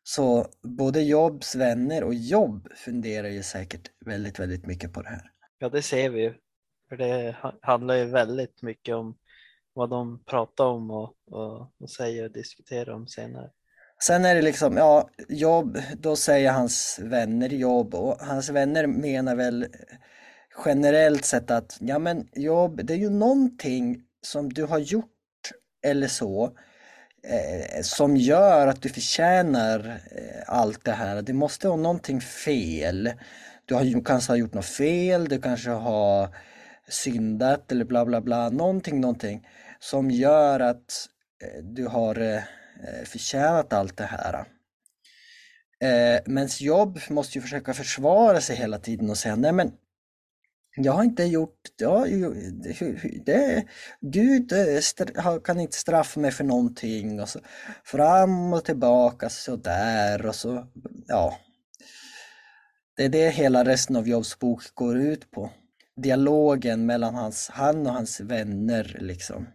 Så 0.02 0.46
både 0.62 1.02
Jobs 1.02 1.54
vänner 1.54 2.04
och 2.04 2.14
Jobb 2.14 2.68
funderar 2.76 3.28
ju 3.28 3.42
säkert 3.42 3.90
väldigt, 4.06 4.38
väldigt 4.38 4.66
mycket 4.66 4.92
på 4.92 5.02
det 5.02 5.08
här. 5.08 5.30
Ja, 5.58 5.68
det 5.68 5.82
ser 5.82 6.10
vi 6.10 6.22
ju. 6.22 6.34
För 6.88 6.96
det 6.96 7.36
handlar 7.62 7.94
ju 7.94 8.04
väldigt 8.04 8.62
mycket 8.62 8.94
om 8.94 9.16
vad 9.72 9.90
de 9.90 10.24
pratar 10.24 10.64
om 10.64 10.90
och, 10.90 11.14
och, 11.30 11.72
och 11.80 11.90
säger 11.90 12.24
och 12.24 12.32
diskuterar 12.32 12.92
om 12.92 13.06
senare. 13.06 13.50
Sen 14.02 14.24
är 14.24 14.34
det 14.34 14.42
liksom, 14.42 14.76
ja, 14.76 15.10
jobb, 15.28 15.78
då 15.98 16.16
säger 16.16 16.52
hans 16.52 17.00
vänner 17.02 17.48
jobb 17.48 17.94
och 17.94 18.16
hans 18.20 18.50
vänner 18.50 18.86
menar 18.86 19.36
väl 19.36 19.66
generellt 20.64 21.24
sett 21.24 21.50
att, 21.50 21.76
ja 21.80 21.98
men 21.98 22.28
jobb, 22.32 22.80
det 22.84 22.94
är 22.94 22.98
ju 22.98 23.10
någonting 23.10 24.02
som 24.22 24.52
du 24.52 24.64
har 24.64 24.78
gjort 24.78 25.06
eller 25.82 26.08
så 26.08 26.44
eh, 27.24 27.82
som 27.82 28.16
gör 28.16 28.66
att 28.66 28.82
du 28.82 28.88
förtjänar 28.88 30.00
eh, 30.10 30.42
allt 30.46 30.84
det 30.84 30.92
här. 30.92 31.22
Det 31.22 31.32
måste 31.32 31.68
vara 31.68 31.80
någonting 31.80 32.20
fel. 32.20 33.12
Du 33.64 33.74
har, 33.74 34.04
kanske 34.04 34.32
har 34.32 34.36
gjort 34.36 34.54
något 34.54 34.64
fel, 34.64 35.28
du 35.28 35.40
kanske 35.40 35.70
har 35.70 36.36
syndat 36.88 37.72
eller 37.72 37.84
bla 37.84 38.04
bla 38.04 38.20
bla, 38.20 38.50
någonting, 38.50 39.00
någonting 39.00 39.46
som 39.78 40.10
gör 40.10 40.60
att 40.60 41.08
eh, 41.44 41.62
du 41.62 41.86
har 41.86 42.20
eh, 42.20 42.36
eh 42.36 43.04
förtjänat 43.04 43.72
allt 43.72 43.96
det 43.96 44.04
här. 44.04 44.44
Eh, 45.82 46.20
men 46.26 46.48
jobb 46.60 46.98
måste 47.10 47.38
ju 47.38 47.42
försöka 47.42 47.74
försvara 47.74 48.40
sig 48.40 48.56
hela 48.56 48.78
tiden 48.78 49.10
och 49.10 49.18
säga 49.18 49.36
nej 49.36 49.52
men 49.52 49.72
jag 50.84 50.92
har 50.92 51.04
inte 51.04 51.24
gjort, 51.24 51.60
ja, 51.76 52.06
det, 53.24 53.64
Gud 54.00 54.52
eh, 54.52 55.38
kan 55.44 55.60
inte 55.60 55.76
straffa 55.76 56.20
mig 56.20 56.30
för 56.30 56.44
någonting 56.44 57.20
och 57.20 57.28
så 57.28 57.40
fram 57.84 58.52
och 58.52 58.64
tillbaka 58.64 59.28
sådär 59.28 60.26
och 60.26 60.34
så, 60.34 60.66
ja. 61.06 61.38
Det 62.96 63.04
är 63.04 63.08
det 63.08 63.30
hela 63.30 63.64
resten 63.64 63.96
av 63.96 64.08
Jobs 64.08 64.38
bok 64.38 64.62
går 64.74 64.98
ut 64.98 65.30
på. 65.30 65.50
Dialogen 65.96 66.86
mellan 66.86 67.14
hans, 67.14 67.48
han 67.48 67.86
och 67.86 67.92
hans 67.92 68.20
vänner 68.20 68.96
liksom. 69.00 69.48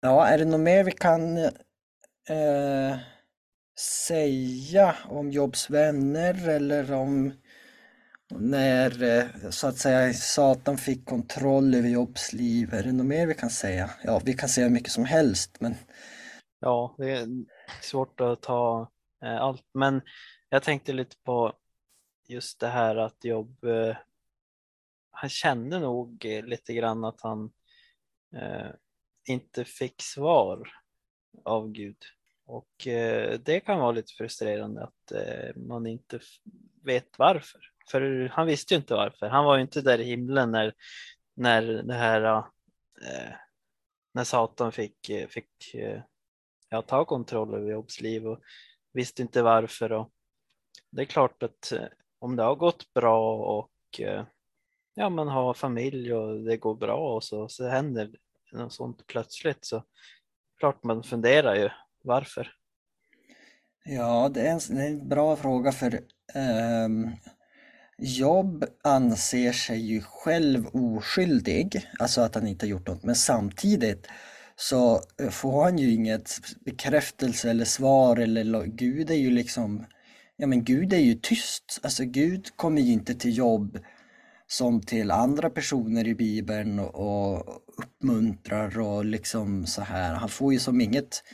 Ja, 0.00 0.26
är 0.26 0.38
det 0.38 0.44
något 0.44 0.60
mer 0.60 0.84
vi 0.84 0.92
kan 0.92 1.38
eh, 2.28 2.96
säga 3.78 4.96
om 5.08 5.30
Jobs 5.30 5.70
vänner 5.70 6.48
eller 6.48 6.92
om 6.92 7.32
när 8.40 9.02
eh, 9.02 9.50
så 9.50 9.66
att 9.66 9.78
säga 9.78 10.12
Satan 10.12 10.78
fick 10.78 11.06
kontroll 11.06 11.74
över 11.74 11.88
Jobs 11.88 12.32
liv? 12.32 12.74
Är 12.74 12.82
det 12.82 12.92
något 12.92 13.06
mer 13.06 13.26
vi 13.26 13.34
kan 13.34 13.50
säga? 13.50 13.90
Ja, 14.04 14.20
vi 14.24 14.34
kan 14.34 14.48
säga 14.48 14.68
mycket 14.68 14.92
som 14.92 15.04
helst, 15.04 15.60
men 15.60 15.74
Ja, 16.64 16.94
det 16.98 17.10
är 17.10 17.28
svårt 17.82 18.20
att 18.20 18.42
ta 18.42 18.90
eh, 19.22 19.40
allt, 19.40 19.66
men 19.74 20.02
jag 20.48 20.62
tänkte 20.62 20.92
lite 20.92 21.16
på 21.24 21.52
just 22.28 22.60
det 22.60 22.68
här 22.68 22.96
att 22.96 23.24
Jobb, 23.24 23.64
eh, 23.64 23.96
han 25.10 25.30
kände 25.30 25.78
nog 25.80 26.24
eh, 26.24 26.44
lite 26.44 26.74
grann 26.74 27.04
att 27.04 27.20
han 27.20 27.52
eh, 28.36 28.70
inte 29.24 29.64
fick 29.64 30.02
svar 30.02 30.68
av 31.44 31.68
Gud. 31.68 31.96
Och 32.44 32.86
eh, 32.86 33.40
det 33.40 33.60
kan 33.60 33.78
vara 33.78 33.92
lite 33.92 34.12
frustrerande 34.12 34.82
att 34.84 35.12
eh, 35.12 35.56
man 35.56 35.86
inte 35.86 36.20
vet 36.82 37.18
varför. 37.18 37.71
För 37.90 38.28
han 38.28 38.46
visste 38.46 38.74
ju 38.74 38.80
inte 38.80 38.94
varför. 38.94 39.28
Han 39.28 39.44
var 39.44 39.56
ju 39.56 39.62
inte 39.62 39.80
där 39.80 40.00
i 40.00 40.04
himlen 40.04 40.50
när, 40.50 40.74
när 41.34 41.62
det 41.62 41.94
här 41.94 42.36
eh, 43.02 43.32
när 44.12 44.24
Satan 44.24 44.72
fick, 44.72 45.08
eh, 45.08 45.28
fick 45.28 45.74
eh, 45.74 46.02
ja, 46.68 46.82
ta 46.82 47.04
kontroll 47.04 47.54
över 47.54 47.70
Jobs 47.70 48.00
liv 48.00 48.26
och 48.26 48.40
visste 48.92 49.22
inte 49.22 49.42
varför. 49.42 49.92
Och 49.92 50.10
det 50.90 51.02
är 51.02 51.06
klart 51.06 51.42
att 51.42 51.72
eh, 51.72 51.86
om 52.18 52.36
det 52.36 52.42
har 52.42 52.54
gått 52.54 52.94
bra 52.94 53.36
och 53.58 53.70
ja, 54.94 55.10
man 55.10 55.28
har 55.28 55.54
familj 55.54 56.14
och 56.14 56.40
det 56.40 56.56
går 56.56 56.74
bra 56.74 57.14
och 57.14 57.24
så, 57.24 57.48
så 57.48 57.68
händer 57.68 58.10
något 58.52 58.72
sånt 58.72 59.06
plötsligt 59.06 59.64
så 59.64 59.84
klart 60.58 60.84
man 60.84 61.02
funderar 61.02 61.54
ju 61.54 61.70
varför. 62.02 62.54
Ja, 63.84 64.28
det 64.28 64.40
är 64.40 64.52
en, 64.52 64.76
det 64.76 64.82
är 64.82 64.90
en 64.90 65.08
bra 65.08 65.36
fråga 65.36 65.72
för 65.72 66.00
um, 66.84 67.10
Jobb 68.04 68.64
anser 68.82 69.52
sig 69.52 69.80
ju 69.80 70.00
själv 70.00 70.66
oskyldig, 70.66 71.86
alltså 71.98 72.20
att 72.20 72.34
han 72.34 72.46
inte 72.46 72.66
har 72.66 72.70
gjort 72.70 72.88
något, 72.88 73.02
men 73.02 73.14
samtidigt 73.14 74.06
så 74.56 75.00
eh, 75.20 75.30
får 75.30 75.64
han 75.64 75.78
ju 75.78 75.90
inget 75.90 76.38
bekräftelse 76.64 77.50
eller 77.50 77.64
svar 77.64 78.16
eller 78.16 78.64
Gud 78.64 79.10
är 79.10 79.14
ju 79.14 79.30
liksom, 79.30 79.86
ja 80.36 80.46
men 80.46 80.64
Gud 80.64 80.92
är 80.92 80.98
ju 80.98 81.14
tyst, 81.14 81.80
alltså 81.82 82.04
Gud 82.04 82.56
kommer 82.56 82.82
ju 82.82 82.92
inte 82.92 83.14
till 83.14 83.36
jobb 83.36 83.78
som 84.46 84.80
till 84.80 85.10
andra 85.10 85.50
personer 85.50 86.06
i 86.06 86.14
Bibeln 86.14 86.78
och 86.78 87.62
uppmuntrar 87.76 88.78
och 88.78 89.04
liksom 89.04 89.66
så 89.66 89.82
här. 89.82 90.14
Han 90.14 90.28
får 90.28 90.52
ju 90.52 90.58
som 90.58 90.80
inget, 90.80 91.24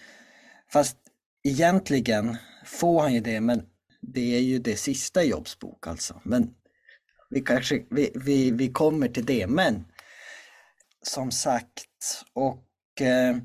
fast 0.72 0.96
egentligen 1.44 2.36
får 2.64 3.00
han 3.00 3.14
ju 3.14 3.20
det, 3.20 3.40
men 3.40 3.62
det 4.00 4.36
är 4.36 4.40
ju 4.40 4.58
det 4.58 4.76
sista 4.76 5.24
i 5.24 5.30
Jobs 5.30 5.58
bok 5.58 5.86
alltså. 5.86 6.20
Men 6.22 6.54
vi 7.30 7.40
kanske, 7.40 7.82
vi, 7.90 8.12
vi, 8.14 8.50
vi 8.50 8.72
kommer 8.72 9.08
till 9.08 9.26
det, 9.26 9.46
men 9.46 9.84
som 11.02 11.30
sagt, 11.30 12.24
och 12.32 13.02
eh, 13.02 13.36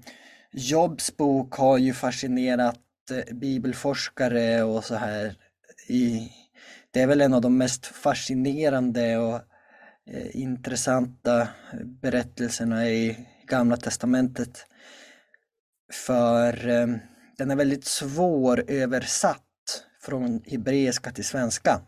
Jobs 0.51 1.17
bok 1.17 1.53
har 1.53 1.77
ju 1.77 1.93
fascinerat 1.93 2.79
eh, 3.11 3.35
bibelforskare 3.35 4.63
och 4.63 4.83
så 4.83 4.95
här 4.95 5.35
i 5.87 6.31
det 6.91 7.01
är 7.01 7.07
väl 7.07 7.21
en 7.21 7.33
av 7.33 7.41
de 7.41 7.57
mest 7.57 7.85
fascinerande 7.85 9.17
och 9.17 9.41
Eh, 10.05 10.41
intressanta 10.41 11.47
berättelserna 12.01 12.89
i 12.89 13.27
Gamla 13.47 13.77
Testamentet. 13.77 14.65
För 15.93 16.69
eh, 16.69 16.87
den 17.37 17.51
är 17.51 17.55
väldigt 17.55 17.85
svår 17.85 18.63
översatt 18.67 19.83
från 20.01 20.41
hebreiska 20.45 21.11
till 21.11 21.25
svenska. 21.25 21.81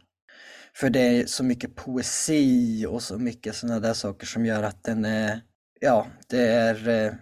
För 0.75 0.89
det 0.89 1.00
är 1.00 1.25
så 1.25 1.44
mycket 1.44 1.75
poesi 1.75 2.86
och 2.86 3.03
så 3.03 3.17
mycket 3.17 3.55
sådana 3.55 3.79
där 3.79 3.94
saker 3.94 4.27
som 4.27 4.46
gör 4.46 4.63
att 4.63 4.84
den 4.84 5.05
är, 5.05 5.41
ja, 5.79 6.08
det 6.29 6.48
är 6.48 6.89
eh, 6.89 7.13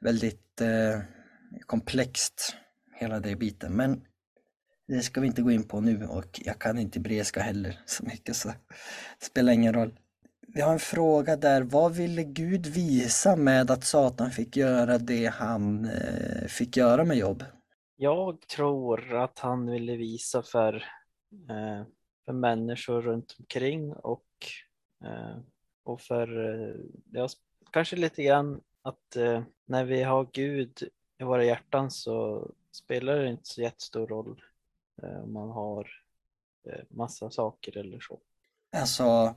väldigt 0.00 0.60
eh, 0.60 1.00
komplext, 1.66 2.56
hela 2.94 3.20
den 3.20 3.38
biten. 3.38 3.76
Men 3.76 4.00
det 4.88 5.00
ska 5.00 5.20
vi 5.20 5.26
inte 5.26 5.42
gå 5.42 5.50
in 5.50 5.68
på 5.68 5.80
nu 5.80 6.06
och 6.06 6.40
jag 6.44 6.58
kan 6.58 6.78
inte 6.78 6.98
hebreiska 6.98 7.40
heller 7.40 7.80
så 7.86 8.04
mycket 8.04 8.36
så 8.36 8.48
det 8.48 9.24
spelar 9.24 9.52
ingen 9.52 9.74
roll. 9.74 9.98
Vi 10.54 10.60
har 10.60 10.72
en 10.72 10.78
fråga 10.78 11.36
där. 11.36 11.62
Vad 11.62 11.94
ville 11.94 12.24
Gud 12.24 12.66
visa 12.66 13.36
med 13.36 13.70
att 13.70 13.84
Satan 13.84 14.30
fick 14.30 14.56
göra 14.56 14.98
det 14.98 15.26
han 15.26 15.84
eh, 15.84 16.46
fick 16.48 16.76
göra 16.76 17.04
med 17.04 17.16
jobb? 17.16 17.44
Jag 17.96 18.40
tror 18.40 19.14
att 19.14 19.38
han 19.38 19.70
ville 19.70 19.96
visa 19.96 20.42
för, 20.42 20.74
eh, 21.50 21.86
för 22.24 22.32
människor 22.32 23.02
runt 23.02 23.36
omkring 23.38 23.92
och, 23.92 24.26
eh, 25.04 25.36
och 25.84 26.00
för, 26.00 26.48
eh, 26.48 26.74
ja, 27.12 27.28
kanske 27.72 27.96
lite 27.96 28.22
grann 28.22 28.60
att 28.82 29.16
eh, 29.16 29.42
när 29.66 29.84
vi 29.84 30.02
har 30.02 30.28
Gud 30.32 30.88
i 31.18 31.24
våra 31.24 31.44
hjärtan 31.44 31.90
så 31.90 32.46
spelar 32.72 33.16
det 33.16 33.30
inte 33.30 33.48
så 33.48 33.62
jättestor 33.62 34.06
roll 34.06 34.42
eh, 35.02 35.22
om 35.22 35.32
man 35.32 35.50
har 35.50 35.88
eh, 36.68 36.84
massa 36.88 37.30
saker 37.30 37.78
eller 37.78 38.00
så. 38.00 38.20
Alltså, 38.76 39.34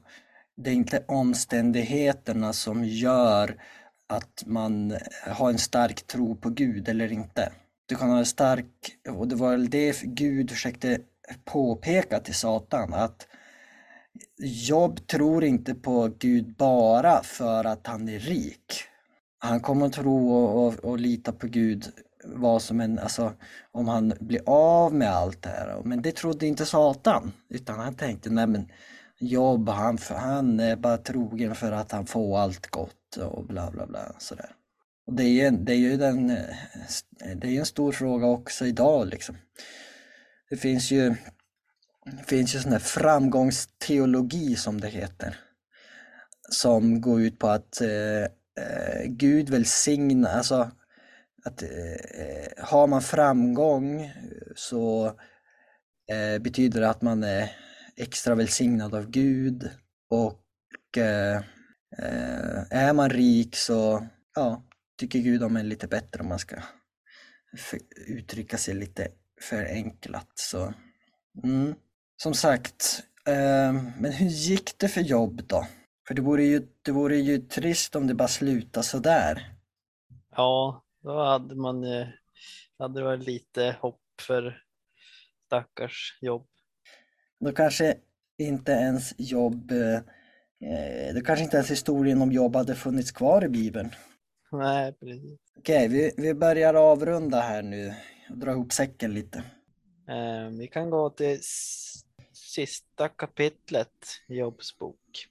det 0.56 0.70
är 0.70 0.74
inte 0.74 1.06
omständigheterna 1.08 2.54
som 2.54 2.84
gör 2.84 3.62
att 4.08 4.44
man 4.46 4.98
har 5.28 5.50
en 5.50 5.58
stark 5.58 6.08
tro 6.08 6.36
på 6.36 6.50
Gud 6.50 6.90
eller 6.90 7.12
inte. 7.12 7.52
Du 7.86 7.96
kan 7.96 8.10
ha 8.10 8.18
en 8.18 8.26
stark, 8.26 8.98
och 9.10 9.28
det 9.28 9.36
var 9.36 9.52
väl 9.52 9.70
det 9.70 10.02
Gud 10.02 10.52
försökte 10.52 11.00
påpeka 11.46 12.20
till 12.20 12.36
Satan, 12.36 12.94
att 12.94 13.28
Job 14.38 15.08
tror 15.08 15.44
inte 15.44 15.76
på 15.76 16.12
Gud 16.20 16.56
bara 16.56 17.24
för 17.24 17.66
att 17.66 17.88
han 17.88 18.10
är 18.10 18.20
rik. 18.20 18.84
han 19.40 19.60
kommer 19.60 19.86
att 19.86 19.94
tro 19.94 20.34
och, 20.34 20.68
och, 20.68 20.74
och 20.74 21.00
lita 21.00 21.32
på 21.32 21.48
Gud 21.48 21.86
vad 22.24 22.62
som 22.62 22.80
en, 22.80 23.00
alltså 23.00 23.34
om 23.72 23.88
han 23.88 24.14
blir 24.20 24.42
av 24.46 24.94
med 24.94 25.12
allt 25.12 25.42
det 25.42 25.50
här. 25.50 25.82
Men 25.84 26.02
det 26.02 26.12
trodde 26.12 26.48
inte 26.48 26.66
Satan, 26.66 27.32
utan 27.50 27.80
han 27.80 27.96
tänkte, 27.96 28.30
nej 28.30 28.48
men 28.48 28.72
Job 29.20 29.70
han, 29.70 29.98
han 30.10 30.60
är 30.60 30.76
bara 30.76 30.98
trogen 30.98 31.56
för 31.56 31.72
att 31.72 31.92
han 31.92 32.06
får 32.06 32.40
allt 32.40 32.68
gott 32.68 33.18
och 33.18 33.46
bla 33.46 33.72
bla 33.72 33.86
bla 33.86 34.16
sådär. 34.18 34.50
Och 35.08 35.14
det 35.14 35.24
är 35.24 35.30
ju, 35.30 35.58
det 35.58 35.74
är 35.74 35.78
ju 35.78 35.98
den, 35.98 36.30
eh, 36.30 36.38
det 37.36 37.48
är 37.48 37.60
en 37.60 37.66
stor 37.66 37.92
fråga 37.92 38.28
också 38.28 38.66
idag 38.66 39.08
liksom. 39.08 39.38
Det 40.50 40.58
finns 40.58 40.92
ju, 40.92 41.16
det 42.06 42.24
finns 42.28 42.56
ju 42.56 42.60
sån 42.60 42.72
här 42.72 42.80
framgångsteologi 42.80 44.56
som 44.56 44.82
det 44.82 44.88
heter. 44.88 45.40
Som 46.50 47.02
går 47.02 47.22
ut 47.22 47.40
på 47.40 47.48
att 47.48 47.82
eh, 47.82 48.24
eh 48.64 49.06
Gud 49.06 49.50
välsignar, 49.50 50.38
alltså 50.38 50.72
att 51.46 51.64
eh, 51.64 51.94
eh, 52.22 52.48
har 52.58 52.88
man 52.88 53.02
framgång 53.02 54.14
så 54.56 55.08
eh, 56.12 56.42
betyder 56.42 56.82
det 56.82 56.90
att 56.90 57.02
man 57.02 57.24
är 57.24 57.52
extra 57.98 58.36
välsignad 58.36 58.96
av 58.96 59.10
Gud 59.10 59.70
och 60.10 60.98
eh, 60.98 61.36
eh 61.98 62.64
är 62.70 62.94
man 62.94 63.10
rik 63.10 63.56
så 63.56 64.08
ja, 64.36 64.64
tycker 65.00 65.20
Gud 65.20 65.44
om 65.44 65.58
en 65.58 65.70
lite 65.70 65.88
bättre 65.88 66.22
om 66.22 66.30
man 66.30 66.40
ska 66.40 66.56
uttrycka 68.08 68.58
sig 68.58 68.74
lite 68.74 69.08
förenklat. 69.42 70.32
Så, 70.36 70.74
mm. 71.44 71.76
Som 72.18 72.34
sagt, 72.34 73.04
eh, 73.28 73.74
men 74.00 74.12
hur 74.12 74.28
gick 74.28 74.78
det 74.78 74.88
för 74.88 75.02
jobb 75.02 75.42
då? 75.48 75.68
För 76.08 76.14
det 76.14 76.22
vore 76.22 76.44
ju, 76.44 76.68
det 76.82 76.92
vore 76.92 77.18
ju 77.18 77.38
trist 77.38 77.96
om 77.96 78.08
det 78.08 78.14
bara 78.14 78.28
slutade 78.28 78.84
sådär. 78.84 79.52
Ja, 80.36 80.84
då 81.04 81.24
hade 81.24 81.56
man 81.56 81.84
eh, 81.84 82.08
hade 82.80 83.00
det 83.00 83.04
varit 83.04 83.26
lite 83.26 83.76
hopp 83.80 84.02
för 84.22 84.62
stackars 85.46 86.18
jobb. 86.22 86.48
Då 87.40 87.52
kanske 87.52 87.96
inte 88.38 88.72
ens 88.72 89.14
jobb, 89.18 89.72
eh, 89.72 91.14
då 91.16 91.22
kanske 91.22 91.44
inte 91.44 91.58
ens 91.58 91.72
historien 91.72 92.22
om 92.22 92.32
jobb 92.32 92.56
hade 92.56 92.76
funnits 92.76 93.12
kvar 93.12 93.44
i 93.46 93.50
Bibeln. 93.50 93.90
Nej, 94.52 94.94
precis. 94.94 95.40
Okej, 95.58 95.88
vi, 95.88 96.12
vi 96.18 96.34
börjar 96.34 96.74
avrunda 96.74 97.42
här 97.42 97.62
nu 97.62 97.94
och 98.30 98.38
dra 98.38 98.52
ihop 98.52 98.74
säcken 98.74 99.14
lite. 99.14 99.38
Eh, 100.08 100.50
vi 100.60 100.68
kan 100.68 100.90
gå 100.90 101.10
till 101.10 101.40
sista 102.34 103.10
kapitlet 103.10 103.90
i 104.28 104.36
Jobbs 104.36 104.78
bok. 104.78 105.28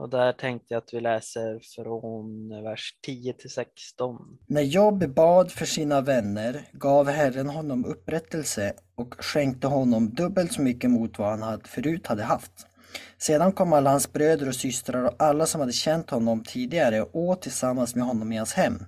Och 0.00 0.08
där 0.08 0.32
tänkte 0.32 0.74
jag 0.74 0.78
att 0.78 0.94
vi 0.94 1.00
läser 1.00 1.60
från 1.74 2.48
vers 2.62 2.94
10 3.02 3.32
till 3.32 3.50
16. 3.50 4.38
När 4.46 4.62
Jobb 4.62 5.14
bad 5.14 5.52
för 5.52 5.66
sina 5.66 6.00
vänner 6.00 6.68
gav 6.72 7.08
Herren 7.08 7.48
honom 7.48 7.84
upprättelse 7.84 8.72
och 8.94 9.14
skänkte 9.18 9.66
honom 9.66 10.10
dubbelt 10.10 10.52
så 10.52 10.62
mycket 10.62 10.90
mot 10.90 11.18
vad 11.18 11.28
han 11.28 11.42
hade 11.42 11.68
förut 11.68 12.06
hade 12.06 12.22
haft. 12.22 12.66
Sedan 13.18 13.52
kom 13.52 13.72
alla 13.72 13.90
hans 13.90 14.12
bröder 14.12 14.48
och 14.48 14.54
systrar 14.54 15.04
och 15.04 15.14
alla 15.18 15.46
som 15.46 15.60
hade 15.60 15.72
känt 15.72 16.10
honom 16.10 16.44
tidigare 16.44 17.02
och 17.02 17.16
åt 17.16 17.42
tillsammans 17.42 17.94
med 17.94 18.04
honom 18.04 18.32
i 18.32 18.36
hans 18.36 18.54
hem. 18.54 18.84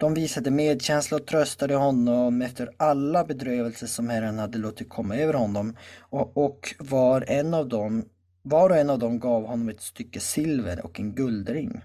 De 0.00 0.14
visade 0.14 0.50
medkänsla 0.50 1.16
och 1.16 1.26
tröstade 1.26 1.74
honom 1.74 2.42
efter 2.42 2.70
alla 2.76 3.24
bedrövelser 3.24 3.86
som 3.86 4.08
Herren 4.08 4.38
hade 4.38 4.58
låtit 4.58 4.88
komma 4.88 5.16
över 5.16 5.34
honom 5.34 5.76
och, 6.00 6.36
och 6.36 6.74
var, 6.78 7.24
en 7.28 7.54
av 7.54 7.68
dem, 7.68 8.04
var 8.42 8.70
och 8.70 8.76
en 8.76 8.90
av 8.90 8.98
dem 8.98 9.18
gav 9.18 9.46
honom 9.46 9.68
ett 9.68 9.80
stycke 9.80 10.20
silver 10.20 10.84
och 10.84 11.00
en 11.00 11.14
guldring. 11.14 11.80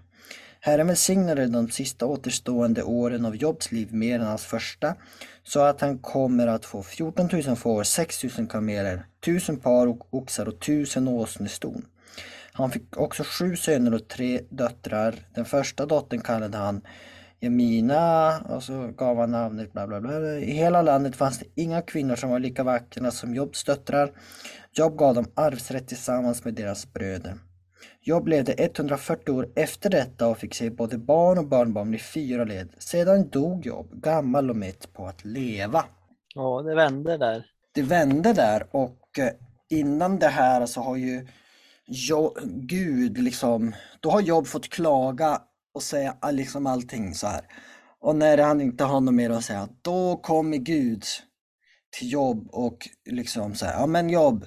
Herren 0.59 0.87
välsignade 0.87 1.45
de 1.45 1.69
sista 1.69 2.05
återstående 2.05 2.83
åren 2.83 3.25
av 3.25 3.35
Jobs 3.35 3.71
liv 3.71 3.93
mer 3.93 4.19
än 4.19 4.25
hans 4.25 4.45
första, 4.45 4.95
så 5.43 5.59
att 5.59 5.81
han 5.81 5.97
kommer 5.99 6.47
att 6.47 6.65
få 6.65 6.83
14 6.83 7.29
000 7.47 7.55
får, 7.55 7.83
6 7.83 8.23
000 8.37 8.47
kameler, 8.47 9.05
1000 9.21 9.57
par 9.57 9.97
oxar 10.09 10.47
och 10.47 10.53
1000 10.53 11.07
åsneston. 11.07 11.85
Han 12.51 12.71
fick 12.71 12.97
också 12.97 13.23
sju 13.23 13.55
söner 13.55 13.93
och 13.93 14.07
tre 14.07 14.41
döttrar. 14.49 15.15
Den 15.33 15.45
första 15.45 15.85
dottern 15.85 16.21
kallade 16.21 16.57
han 16.57 16.81
Jemina 17.39 18.39
och 18.49 18.63
så 18.63 18.87
gav 18.97 19.17
han 19.17 19.31
namnet 19.31 19.73
bla 19.73 19.87
bla 19.87 20.01
bla. 20.01 20.37
I 20.37 20.51
hela 20.51 20.81
landet 20.81 21.15
fanns 21.15 21.39
det 21.39 21.45
inga 21.55 21.81
kvinnor 21.81 22.15
som 22.15 22.29
var 22.29 22.39
lika 22.39 22.63
vackra 22.63 23.11
som 23.11 23.35
Jobs 23.35 23.63
döttrar. 23.63 24.11
Jobb 24.71 24.97
gav 24.97 25.15
dem 25.15 25.25
arvsrätt 25.35 25.87
tillsammans 25.87 26.45
med 26.45 26.53
deras 26.53 26.93
bröder. 26.93 27.35
Jobb 28.01 28.27
levde 28.27 28.53
140 28.53 29.31
år 29.31 29.49
efter 29.55 29.89
detta 29.89 30.27
och 30.27 30.37
fick 30.37 30.55
se 30.55 30.69
både 30.69 30.97
barn 30.97 31.37
och 31.37 31.47
barnbarn 31.47 31.93
i 31.93 31.99
fyra 31.99 32.43
led. 32.43 32.69
Sedan 32.77 33.29
dog 33.29 33.65
Jobb, 33.65 34.01
gammal 34.01 34.49
och 34.49 34.55
mätt 34.55 34.93
på 34.93 35.07
att 35.07 35.25
leva. 35.25 35.85
Ja, 36.35 36.61
det 36.61 36.75
vände 36.75 37.17
där. 37.17 37.45
Det 37.73 37.81
vände 37.81 38.33
där 38.33 38.67
och 38.71 39.19
eh, 39.19 39.29
innan 39.69 40.19
det 40.19 40.27
här 40.27 40.65
så 40.65 40.81
har 40.81 40.95
ju 40.95 41.27
jo, 41.85 42.35
Gud 42.43 43.17
liksom, 43.17 43.75
då 43.99 44.09
har 44.09 44.21
Jobb 44.21 44.47
fått 44.47 44.69
klaga 44.69 45.41
och 45.75 45.83
säga 45.83 46.17
ah, 46.19 46.31
liksom 46.31 46.67
allting 46.67 47.13
så 47.15 47.27
här. 47.27 47.41
Och 47.99 48.15
när 48.15 48.37
han 48.37 48.61
inte 48.61 48.83
har 48.83 49.01
något 49.01 49.13
mer 49.13 49.29
att 49.29 49.43
säga, 49.43 49.69
då 49.81 50.17
kommer 50.17 50.57
Gud 50.57 51.03
till 51.97 52.11
Jobb 52.11 52.47
och 52.51 52.89
liksom 53.05 53.55
säger, 53.55 53.73
ja 53.73 53.85
men 53.85 54.09
Jobb, 54.09 54.45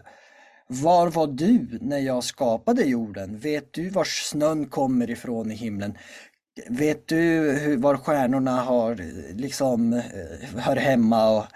var 0.66 1.10
var 1.10 1.26
du 1.26 1.78
när 1.80 1.98
jag 1.98 2.24
skapade 2.24 2.82
jorden? 2.82 3.38
Vet 3.38 3.72
du 3.72 3.90
var 3.90 4.04
snön 4.04 4.66
kommer 4.66 5.10
ifrån 5.10 5.50
i 5.50 5.54
himlen? 5.54 5.98
Vet 6.70 7.08
du 7.08 7.16
hur, 7.60 7.76
var 7.76 7.96
stjärnorna 7.96 8.60
har, 8.60 8.94
liksom, 9.34 9.92
eh, 9.92 10.58
hör 10.58 10.76
hemma? 10.76 11.30
Och, 11.30 11.46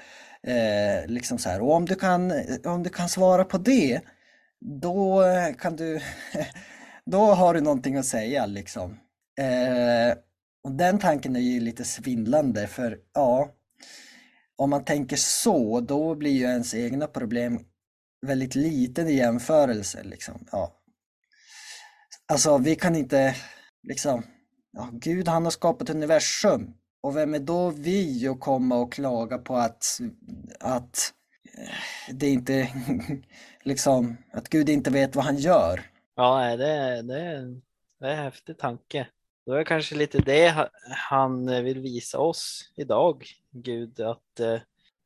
eh, 0.51 1.07
liksom 1.07 1.39
så 1.39 1.49
här. 1.49 1.61
och 1.61 1.73
om 1.75 1.87
du, 1.87 1.95
kan, 1.95 2.33
om 2.65 2.83
du 2.83 2.91
kan 2.91 3.09
svara 3.09 3.45
på 3.45 3.59
det, 3.59 4.01
då 4.61 5.23
kan 5.59 5.77
du, 5.77 6.01
då 7.07 7.19
har 7.27 7.55
du 7.55 7.61
någonting 7.61 7.97
att 7.97 8.07
säga 8.07 8.47
liksom. 8.47 8.99
Eh, 9.43 10.15
och 10.65 10.73
den 10.73 10.99
tanken 10.99 11.37
är 11.37 11.41
ju 11.41 11.61
lite 11.61 11.85
svindlande 11.85 12.67
för 12.67 12.99
ja, 13.15 13.51
om 14.57 14.71
man 14.71 14.85
tänker 14.85 15.17
så, 15.17 15.81
då 15.81 16.15
blir 16.15 16.31
ju 16.31 16.45
ens 16.45 16.75
egna 16.75 17.07
problem 17.07 17.61
väldigt 18.27 18.55
liten 18.55 19.09
i 19.09 19.13
jämförelse. 19.13 20.03
Liksom. 20.03 20.47
Ja. 20.53 20.73
Alltså 22.27 22.59
vi 22.59 22.75
kan 22.75 22.97
inte, 22.97 23.37
liksom, 23.83 24.23
ja, 24.73 24.89
Gud 24.93 25.29
han 25.29 25.45
har 25.45 25.51
skapat 25.51 25.91
universum 25.91 26.75
och 27.01 27.17
vem 27.17 27.35
är 27.35 27.39
då 27.39 27.71
vi 27.71 28.29
att 28.29 28.41
komma 28.41 28.77
och 28.77 28.93
klaga 28.93 29.39
på 29.39 29.57
att, 29.57 30.01
att 30.61 31.13
eh, 31.59 32.15
det 32.15 32.29
inte, 32.29 32.69
liksom, 33.63 34.17
att 34.33 34.49
Gud 34.49 34.69
inte 34.69 34.91
vet 34.91 35.17
vad 35.17 35.25
han 35.25 35.37
gör? 35.37 35.81
Ja, 36.17 36.57
det, 36.57 37.03
det, 37.03 37.03
det 38.01 38.07
är 38.07 38.13
en 38.13 38.25
häftig 38.25 38.59
tanke. 38.59 39.07
Då 39.47 39.53
är 39.53 39.65
kanske 39.65 39.95
lite 39.95 40.19
det 40.19 40.71
han 41.11 41.49
eh, 41.49 41.63
vill 41.63 41.81
visa 41.81 42.19
oss 42.19 42.73
idag, 42.77 43.25
Gud, 43.51 44.01
att 44.01 44.41
eh, 44.41 44.61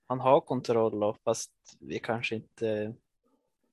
han 0.07 0.21
har 0.21 0.41
kontroll 0.41 1.03
och 1.03 1.17
fast 1.25 1.53
vi 1.81 1.99
kanske 1.99 2.35
inte 2.35 2.95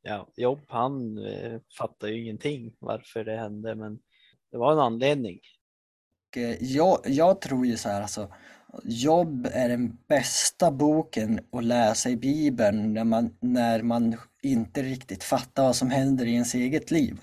ja, 0.01 0.27
Jobb 0.35 0.59
han 0.67 1.25
eh, 1.25 1.59
fattar 1.77 2.07
ju 2.07 2.21
ingenting 2.21 2.75
varför 2.79 3.23
det 3.23 3.37
hände 3.37 3.75
men 3.75 3.99
det 4.51 4.57
var 4.57 4.71
en 4.71 4.79
anledning. 4.79 5.39
Eh, 6.35 6.63
jag, 6.63 6.99
jag 7.05 7.41
tror 7.41 7.65
ju 7.65 7.77
så 7.77 7.89
här 7.89 8.01
alltså 8.01 8.33
Jobb 8.83 9.47
är 9.51 9.69
den 9.69 9.97
bästa 10.07 10.71
boken 10.71 11.39
att 11.51 11.63
läsa 11.63 12.09
i 12.09 12.17
Bibeln 12.17 12.93
när 12.93 13.03
man, 13.03 13.37
när 13.39 13.81
man 13.81 14.17
inte 14.41 14.81
riktigt 14.81 15.23
fattar 15.23 15.63
vad 15.63 15.75
som 15.75 15.89
händer 15.89 16.25
i 16.25 16.33
ens 16.33 16.53
eget 16.53 16.91
liv. 16.91 17.19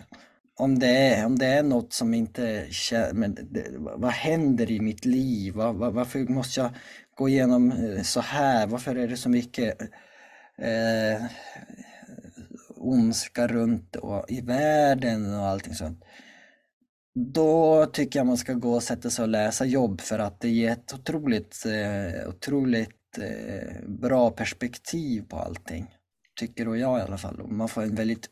Om 0.60 0.78
det 0.78 0.86
är, 0.86 1.26
om 1.26 1.38
det 1.38 1.46
är 1.46 1.62
något 1.62 1.92
som 1.92 2.14
inte 2.14 2.66
men 3.12 3.38
det, 3.50 3.66
vad 3.76 4.10
händer 4.10 4.70
i 4.70 4.80
mitt 4.80 5.04
liv? 5.04 5.54
Var, 5.54 5.72
var, 5.72 5.90
varför 5.90 6.18
måste 6.18 6.60
jag 6.60 6.70
gå 7.14 7.28
igenom 7.28 7.72
eh, 7.72 8.02
så 8.02 8.20
här? 8.20 8.66
Varför 8.66 8.96
är 8.96 9.08
det 9.08 9.16
så 9.16 9.28
mycket 9.28 9.80
eh, 10.58 11.24
ondska 12.76 13.46
runt 13.46 13.96
och 13.96 14.24
i 14.28 14.40
världen 14.40 15.34
och 15.34 15.46
allting 15.46 15.74
sånt. 15.74 16.04
Då 17.14 17.86
tycker 17.86 18.18
jag 18.18 18.26
man 18.26 18.36
ska 18.36 18.52
gå 18.52 18.72
och 18.72 18.82
sätta 18.82 19.10
sig 19.10 19.22
och 19.22 19.28
läsa 19.28 19.64
jobb 19.64 20.00
för 20.00 20.18
att 20.18 20.40
det 20.40 20.48
ger 20.48 20.70
ett 20.72 20.94
otroligt, 20.94 21.66
eh, 21.66 22.28
otroligt 22.28 23.18
eh, 23.18 23.88
bra 23.88 24.30
perspektiv 24.30 25.24
på 25.28 25.36
allting. 25.36 25.86
Tycker 26.40 26.64
då 26.64 26.76
jag 26.76 26.98
i 26.98 27.02
alla 27.02 27.18
fall. 27.18 27.46
Man 27.48 27.68
får 27.68 27.82
en 27.82 27.94
väldigt 27.94 28.28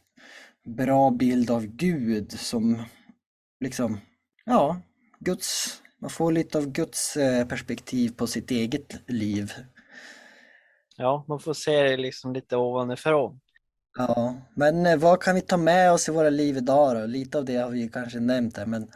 bra 0.64 1.10
bild 1.10 1.50
av 1.50 1.66
Gud 1.66 2.32
som 2.32 2.82
liksom, 3.60 4.00
ja, 4.44 4.80
Guds, 5.20 5.80
man 6.00 6.10
får 6.10 6.32
lite 6.32 6.58
av 6.58 6.66
Guds 6.66 7.16
eh, 7.16 7.46
perspektiv 7.46 8.16
på 8.16 8.26
sitt 8.26 8.50
eget 8.50 9.10
liv. 9.10 9.52
Ja, 10.96 11.24
man 11.28 11.40
får 11.40 11.54
se 11.54 11.82
det 11.82 11.96
liksom 11.96 12.32
lite 12.32 12.56
ovanifrån. 12.56 13.40
Ja, 13.98 14.34
men 14.54 14.86
eh, 14.86 14.96
vad 14.96 15.22
kan 15.22 15.34
vi 15.34 15.40
ta 15.40 15.56
med 15.56 15.92
oss 15.92 16.08
i 16.08 16.12
våra 16.12 16.30
liv 16.30 16.56
idag 16.56 16.96
då? 16.96 17.06
Lite 17.06 17.38
av 17.38 17.44
det 17.44 17.56
har 17.56 17.70
vi 17.70 17.88
kanske 17.88 18.20
nämnt 18.20 18.56
här, 18.56 18.66
men 18.66 18.90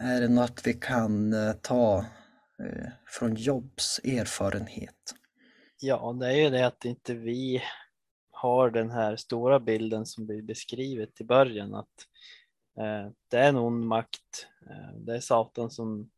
Är 0.00 0.20
det 0.20 0.28
något 0.28 0.66
vi 0.66 0.74
kan 0.74 1.32
eh, 1.32 1.52
ta 1.52 2.04
från 3.06 3.34
Jobs 3.34 4.00
erfarenhet? 4.04 5.14
Ja, 5.80 6.16
det 6.20 6.26
är 6.26 6.36
ju 6.36 6.50
det 6.50 6.66
att 6.66 6.84
inte 6.84 7.14
vi 7.14 7.62
har 8.38 8.70
den 8.70 8.90
här 8.90 9.16
stora 9.16 9.60
bilden 9.60 10.06
som 10.06 10.26
blir 10.26 10.42
beskrivet 10.42 11.20
i 11.20 11.24
början 11.24 11.74
att 11.74 12.06
eh, 12.78 13.10
det 13.28 13.36
är 13.36 13.48
en 13.48 13.56
ond 13.56 13.86
makt. 13.86 14.46
Eh, 14.70 14.96
det 14.96 15.16
är 15.16 15.20
Satan 15.20 15.70
som, 15.70 16.10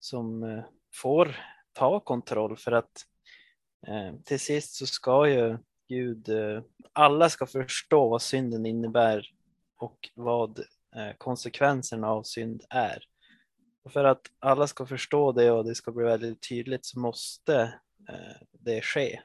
som 0.00 0.42
eh, 0.42 0.64
får 0.94 1.36
ta 1.72 2.00
kontroll 2.00 2.56
för 2.56 2.72
att 2.72 3.06
eh, 3.86 4.14
till 4.24 4.40
sist 4.40 4.74
så 4.74 4.86
ska 4.86 5.28
ju 5.28 5.58
Gud, 5.88 6.28
eh, 6.28 6.62
alla 6.92 7.30
ska 7.30 7.46
förstå 7.46 8.08
vad 8.08 8.22
synden 8.22 8.66
innebär 8.66 9.26
och 9.76 10.10
vad 10.14 10.58
eh, 10.96 11.16
konsekvenserna 11.18 12.08
av 12.08 12.22
synd 12.22 12.62
är. 12.68 13.04
Och 13.84 13.92
för 13.92 14.04
att 14.04 14.22
alla 14.38 14.66
ska 14.66 14.86
förstå 14.86 15.32
det 15.32 15.50
och 15.50 15.64
det 15.64 15.74
ska 15.74 15.92
bli 15.92 16.04
väldigt 16.04 16.48
tydligt 16.48 16.86
så 16.86 16.98
måste 16.98 17.74
eh, 18.08 18.46
det 18.50 18.80
ske. 18.80 19.20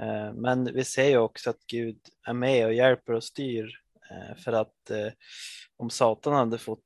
Eh, 0.00 0.32
men 0.32 0.74
vi 0.74 0.84
ser 0.84 1.08
ju 1.08 1.18
också 1.18 1.50
att 1.50 1.66
Gud 1.66 1.98
är 2.26 2.32
med 2.32 2.66
och 2.66 2.74
hjälper 2.74 3.12
och 3.12 3.24
styr 3.24 3.80
eh, 4.10 4.36
för 4.36 4.52
att 4.52 4.90
eh, 4.90 5.12
om 5.76 5.90
Satan 5.90 6.32
hade 6.32 6.58
fått 6.58 6.80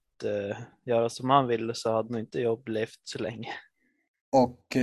göra 0.85 1.11
som 1.11 1.31
han 1.31 1.47
ville 1.47 1.75
så 1.75 1.93
hade 1.93 2.13
nog 2.13 2.21
inte 2.21 2.41
Jobb 2.41 2.69
levt 2.69 3.01
så 3.05 3.19
länge. 3.19 3.49
Och 4.33 4.77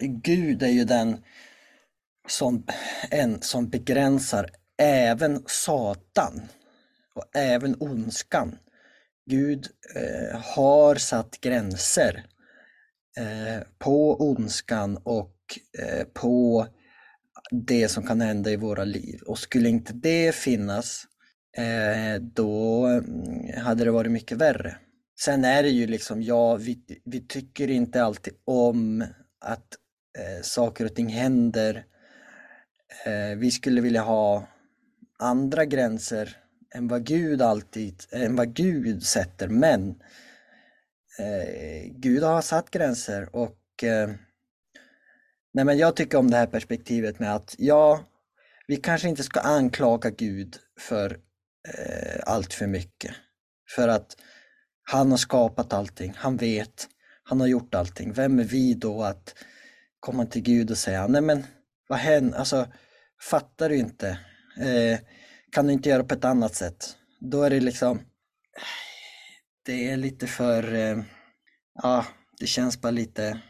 Gud 0.00 0.62
är 0.62 0.68
ju 0.68 0.84
den 0.84 1.24
som, 2.28 2.66
en 3.10 3.42
som 3.42 3.68
begränsar 3.68 4.50
även 4.82 5.44
Satan 5.46 6.42
och 7.14 7.24
även 7.36 7.76
ondskan. 7.80 8.58
Gud 9.26 9.66
eh, 9.94 10.40
har 10.40 10.94
satt 10.94 11.40
gränser 11.40 12.26
eh, 13.18 13.62
på 13.78 14.20
ondskan 14.30 14.96
och 15.04 15.34
eh, 15.78 16.04
på 16.04 16.66
det 17.50 17.88
som 17.88 18.06
kan 18.06 18.20
hända 18.20 18.50
i 18.50 18.56
våra 18.56 18.84
liv. 18.84 19.20
Och 19.26 19.38
skulle 19.38 19.68
inte 19.68 19.92
det 19.92 20.34
finnas, 20.34 21.04
eh, 21.56 22.22
då 22.22 22.86
mm, 22.86 23.62
hade 23.62 23.84
det 23.84 23.90
varit 23.90 24.12
mycket 24.12 24.38
värre. 24.38 24.76
Sen 25.20 25.44
är 25.44 25.62
det 25.62 25.68
ju 25.68 25.86
liksom, 25.86 26.22
ja, 26.22 26.56
vi, 26.56 26.78
vi 27.04 27.26
tycker 27.26 27.70
inte 27.70 28.04
alltid 28.04 28.34
om 28.44 29.04
att 29.40 29.66
eh, 30.18 30.42
saker 30.42 30.84
och 30.84 30.94
ting 30.94 31.08
händer. 31.08 31.84
Eh, 33.06 33.38
vi 33.38 33.50
skulle 33.50 33.80
vilja 33.80 34.02
ha 34.02 34.48
andra 35.18 35.64
gränser 35.64 36.36
än 36.74 36.88
vad 36.88 37.06
Gud 37.06 37.42
alltid, 37.42 38.02
än 38.12 38.36
vad 38.36 38.54
Gud 38.54 39.02
sätter, 39.02 39.48
men 39.48 39.88
eh, 41.18 41.92
Gud 41.92 42.22
har 42.22 42.42
satt 42.42 42.70
gränser 42.70 43.36
och 43.36 43.84
eh, 43.84 44.10
nej 45.54 45.64
men 45.64 45.78
jag 45.78 45.96
tycker 45.96 46.18
om 46.18 46.30
det 46.30 46.36
här 46.36 46.46
perspektivet 46.46 47.18
med 47.18 47.34
att 47.34 47.54
ja, 47.58 48.04
vi 48.66 48.76
kanske 48.76 49.08
inte 49.08 49.22
ska 49.22 49.40
anklaga 49.40 50.10
Gud 50.10 50.56
för 50.80 51.10
eh, 51.68 52.20
allt 52.26 52.54
för 52.54 52.66
mycket. 52.66 53.14
För 53.76 53.88
att 53.88 54.16
han 54.82 55.10
har 55.10 55.18
skapat 55.18 55.72
allting, 55.72 56.14
han 56.16 56.36
vet, 56.36 56.88
han 57.22 57.40
har 57.40 57.46
gjort 57.46 57.74
allting. 57.74 58.12
Vem 58.12 58.38
är 58.38 58.44
vi 58.44 58.74
då 58.74 59.02
att 59.02 59.34
komma 60.00 60.26
till 60.26 60.42
Gud 60.42 60.70
och 60.70 60.78
säga, 60.78 61.06
nej 61.06 61.22
men 61.22 61.46
vad 61.88 61.98
händer, 61.98 62.38
alltså 62.38 62.66
fattar 63.30 63.68
du 63.68 63.76
inte? 63.76 64.08
Eh, 64.60 64.98
kan 65.52 65.66
du 65.66 65.72
inte 65.72 65.88
göra 65.88 66.04
på 66.04 66.14
ett 66.14 66.24
annat 66.24 66.54
sätt? 66.54 66.96
Då 67.20 67.42
är 67.42 67.50
det 67.50 67.60
liksom, 67.60 68.00
det 69.64 69.90
är 69.90 69.96
lite 69.96 70.26
för, 70.26 70.74
eh, 70.74 71.02
ja, 71.82 72.06
det 72.38 72.46
känns 72.46 72.80
bara 72.80 72.90
lite 72.90 73.40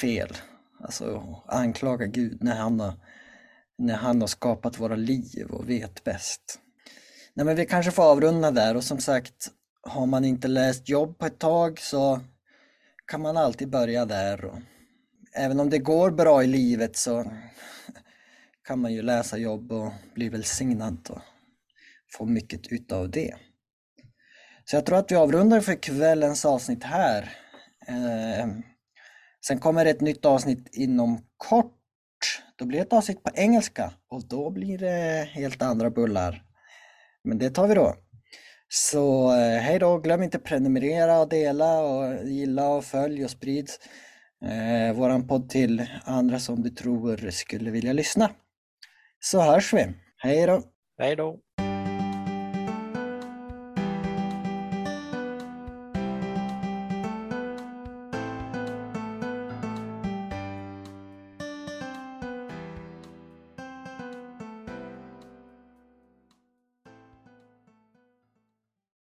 fel. 0.00 0.36
Alltså 0.82 1.36
anklaga 1.46 2.06
Gud 2.06 2.42
när 2.42 2.56
han 2.56 2.80
har, 2.80 2.94
när 3.78 3.94
han 3.94 4.20
har 4.20 4.28
skapat 4.28 4.80
våra 4.80 4.96
liv 4.96 5.46
och 5.50 5.70
vet 5.70 6.04
bäst. 6.04 6.60
Nej 7.34 7.46
men 7.46 7.56
vi 7.56 7.66
kanske 7.66 7.92
får 7.92 8.02
avrunda 8.02 8.50
där 8.50 8.76
och 8.76 8.84
som 8.84 8.98
sagt, 8.98 9.50
har 9.82 10.06
man 10.06 10.24
inte 10.24 10.48
läst 10.48 10.88
jobb 10.88 11.18
på 11.18 11.26
ett 11.26 11.38
tag 11.38 11.80
så 11.80 12.20
kan 13.06 13.22
man 13.22 13.36
alltid 13.36 13.70
börja 13.70 14.04
där. 14.04 14.44
Och 14.44 14.58
även 15.34 15.60
om 15.60 15.70
det 15.70 15.78
går 15.78 16.10
bra 16.10 16.44
i 16.44 16.46
livet 16.46 16.96
så 16.96 17.32
kan 18.64 18.78
man 18.78 18.92
ju 18.92 19.02
läsa 19.02 19.38
jobb 19.38 19.72
och 19.72 19.92
bli 20.14 20.28
välsignad 20.28 21.08
och 21.10 21.20
få 22.12 22.26
mycket 22.26 22.72
utav 22.72 23.10
det. 23.10 23.34
Så 24.64 24.76
jag 24.76 24.86
tror 24.86 24.98
att 24.98 25.10
vi 25.10 25.16
avrundar 25.16 25.60
för 25.60 25.74
kvällens 25.74 26.44
avsnitt 26.44 26.84
här. 26.84 27.36
Eh, 27.86 28.48
Sen 29.46 29.58
kommer 29.58 29.86
ett 29.86 30.00
nytt 30.00 30.24
avsnitt 30.24 30.68
inom 30.72 31.18
kort. 31.36 31.72
Då 32.56 32.64
blir 32.64 32.78
det 32.78 32.84
ett 32.84 32.92
avsnitt 32.92 33.22
på 33.22 33.30
engelska 33.34 33.92
och 34.08 34.28
då 34.28 34.50
blir 34.50 34.78
det 34.78 35.28
helt 35.32 35.62
andra 35.62 35.90
bullar. 35.90 36.42
Men 37.24 37.38
det 37.38 37.50
tar 37.50 37.68
vi 37.68 37.74
då. 37.74 37.94
Så 38.68 39.32
eh, 39.32 39.58
hej 39.60 39.78
då, 39.78 39.98
glöm 39.98 40.22
inte 40.22 40.38
prenumerera 40.38 41.20
och 41.20 41.28
dela 41.28 41.80
och 41.80 42.24
gilla 42.24 42.68
och 42.68 42.84
följ 42.84 43.24
och 43.24 43.30
sprid 43.30 43.70
eh, 44.44 44.96
våran 44.96 45.28
podd 45.28 45.48
till 45.48 45.86
andra 46.04 46.38
som 46.38 46.62
du 46.62 46.70
tror 46.70 47.30
skulle 47.30 47.70
vilja 47.70 47.92
lyssna. 47.92 48.30
Så 49.20 49.40
hörs 49.40 49.72
vi. 49.72 49.86
Hej 50.16 50.46
då! 50.46 50.62
Hej 50.98 51.16
då! 51.16 51.38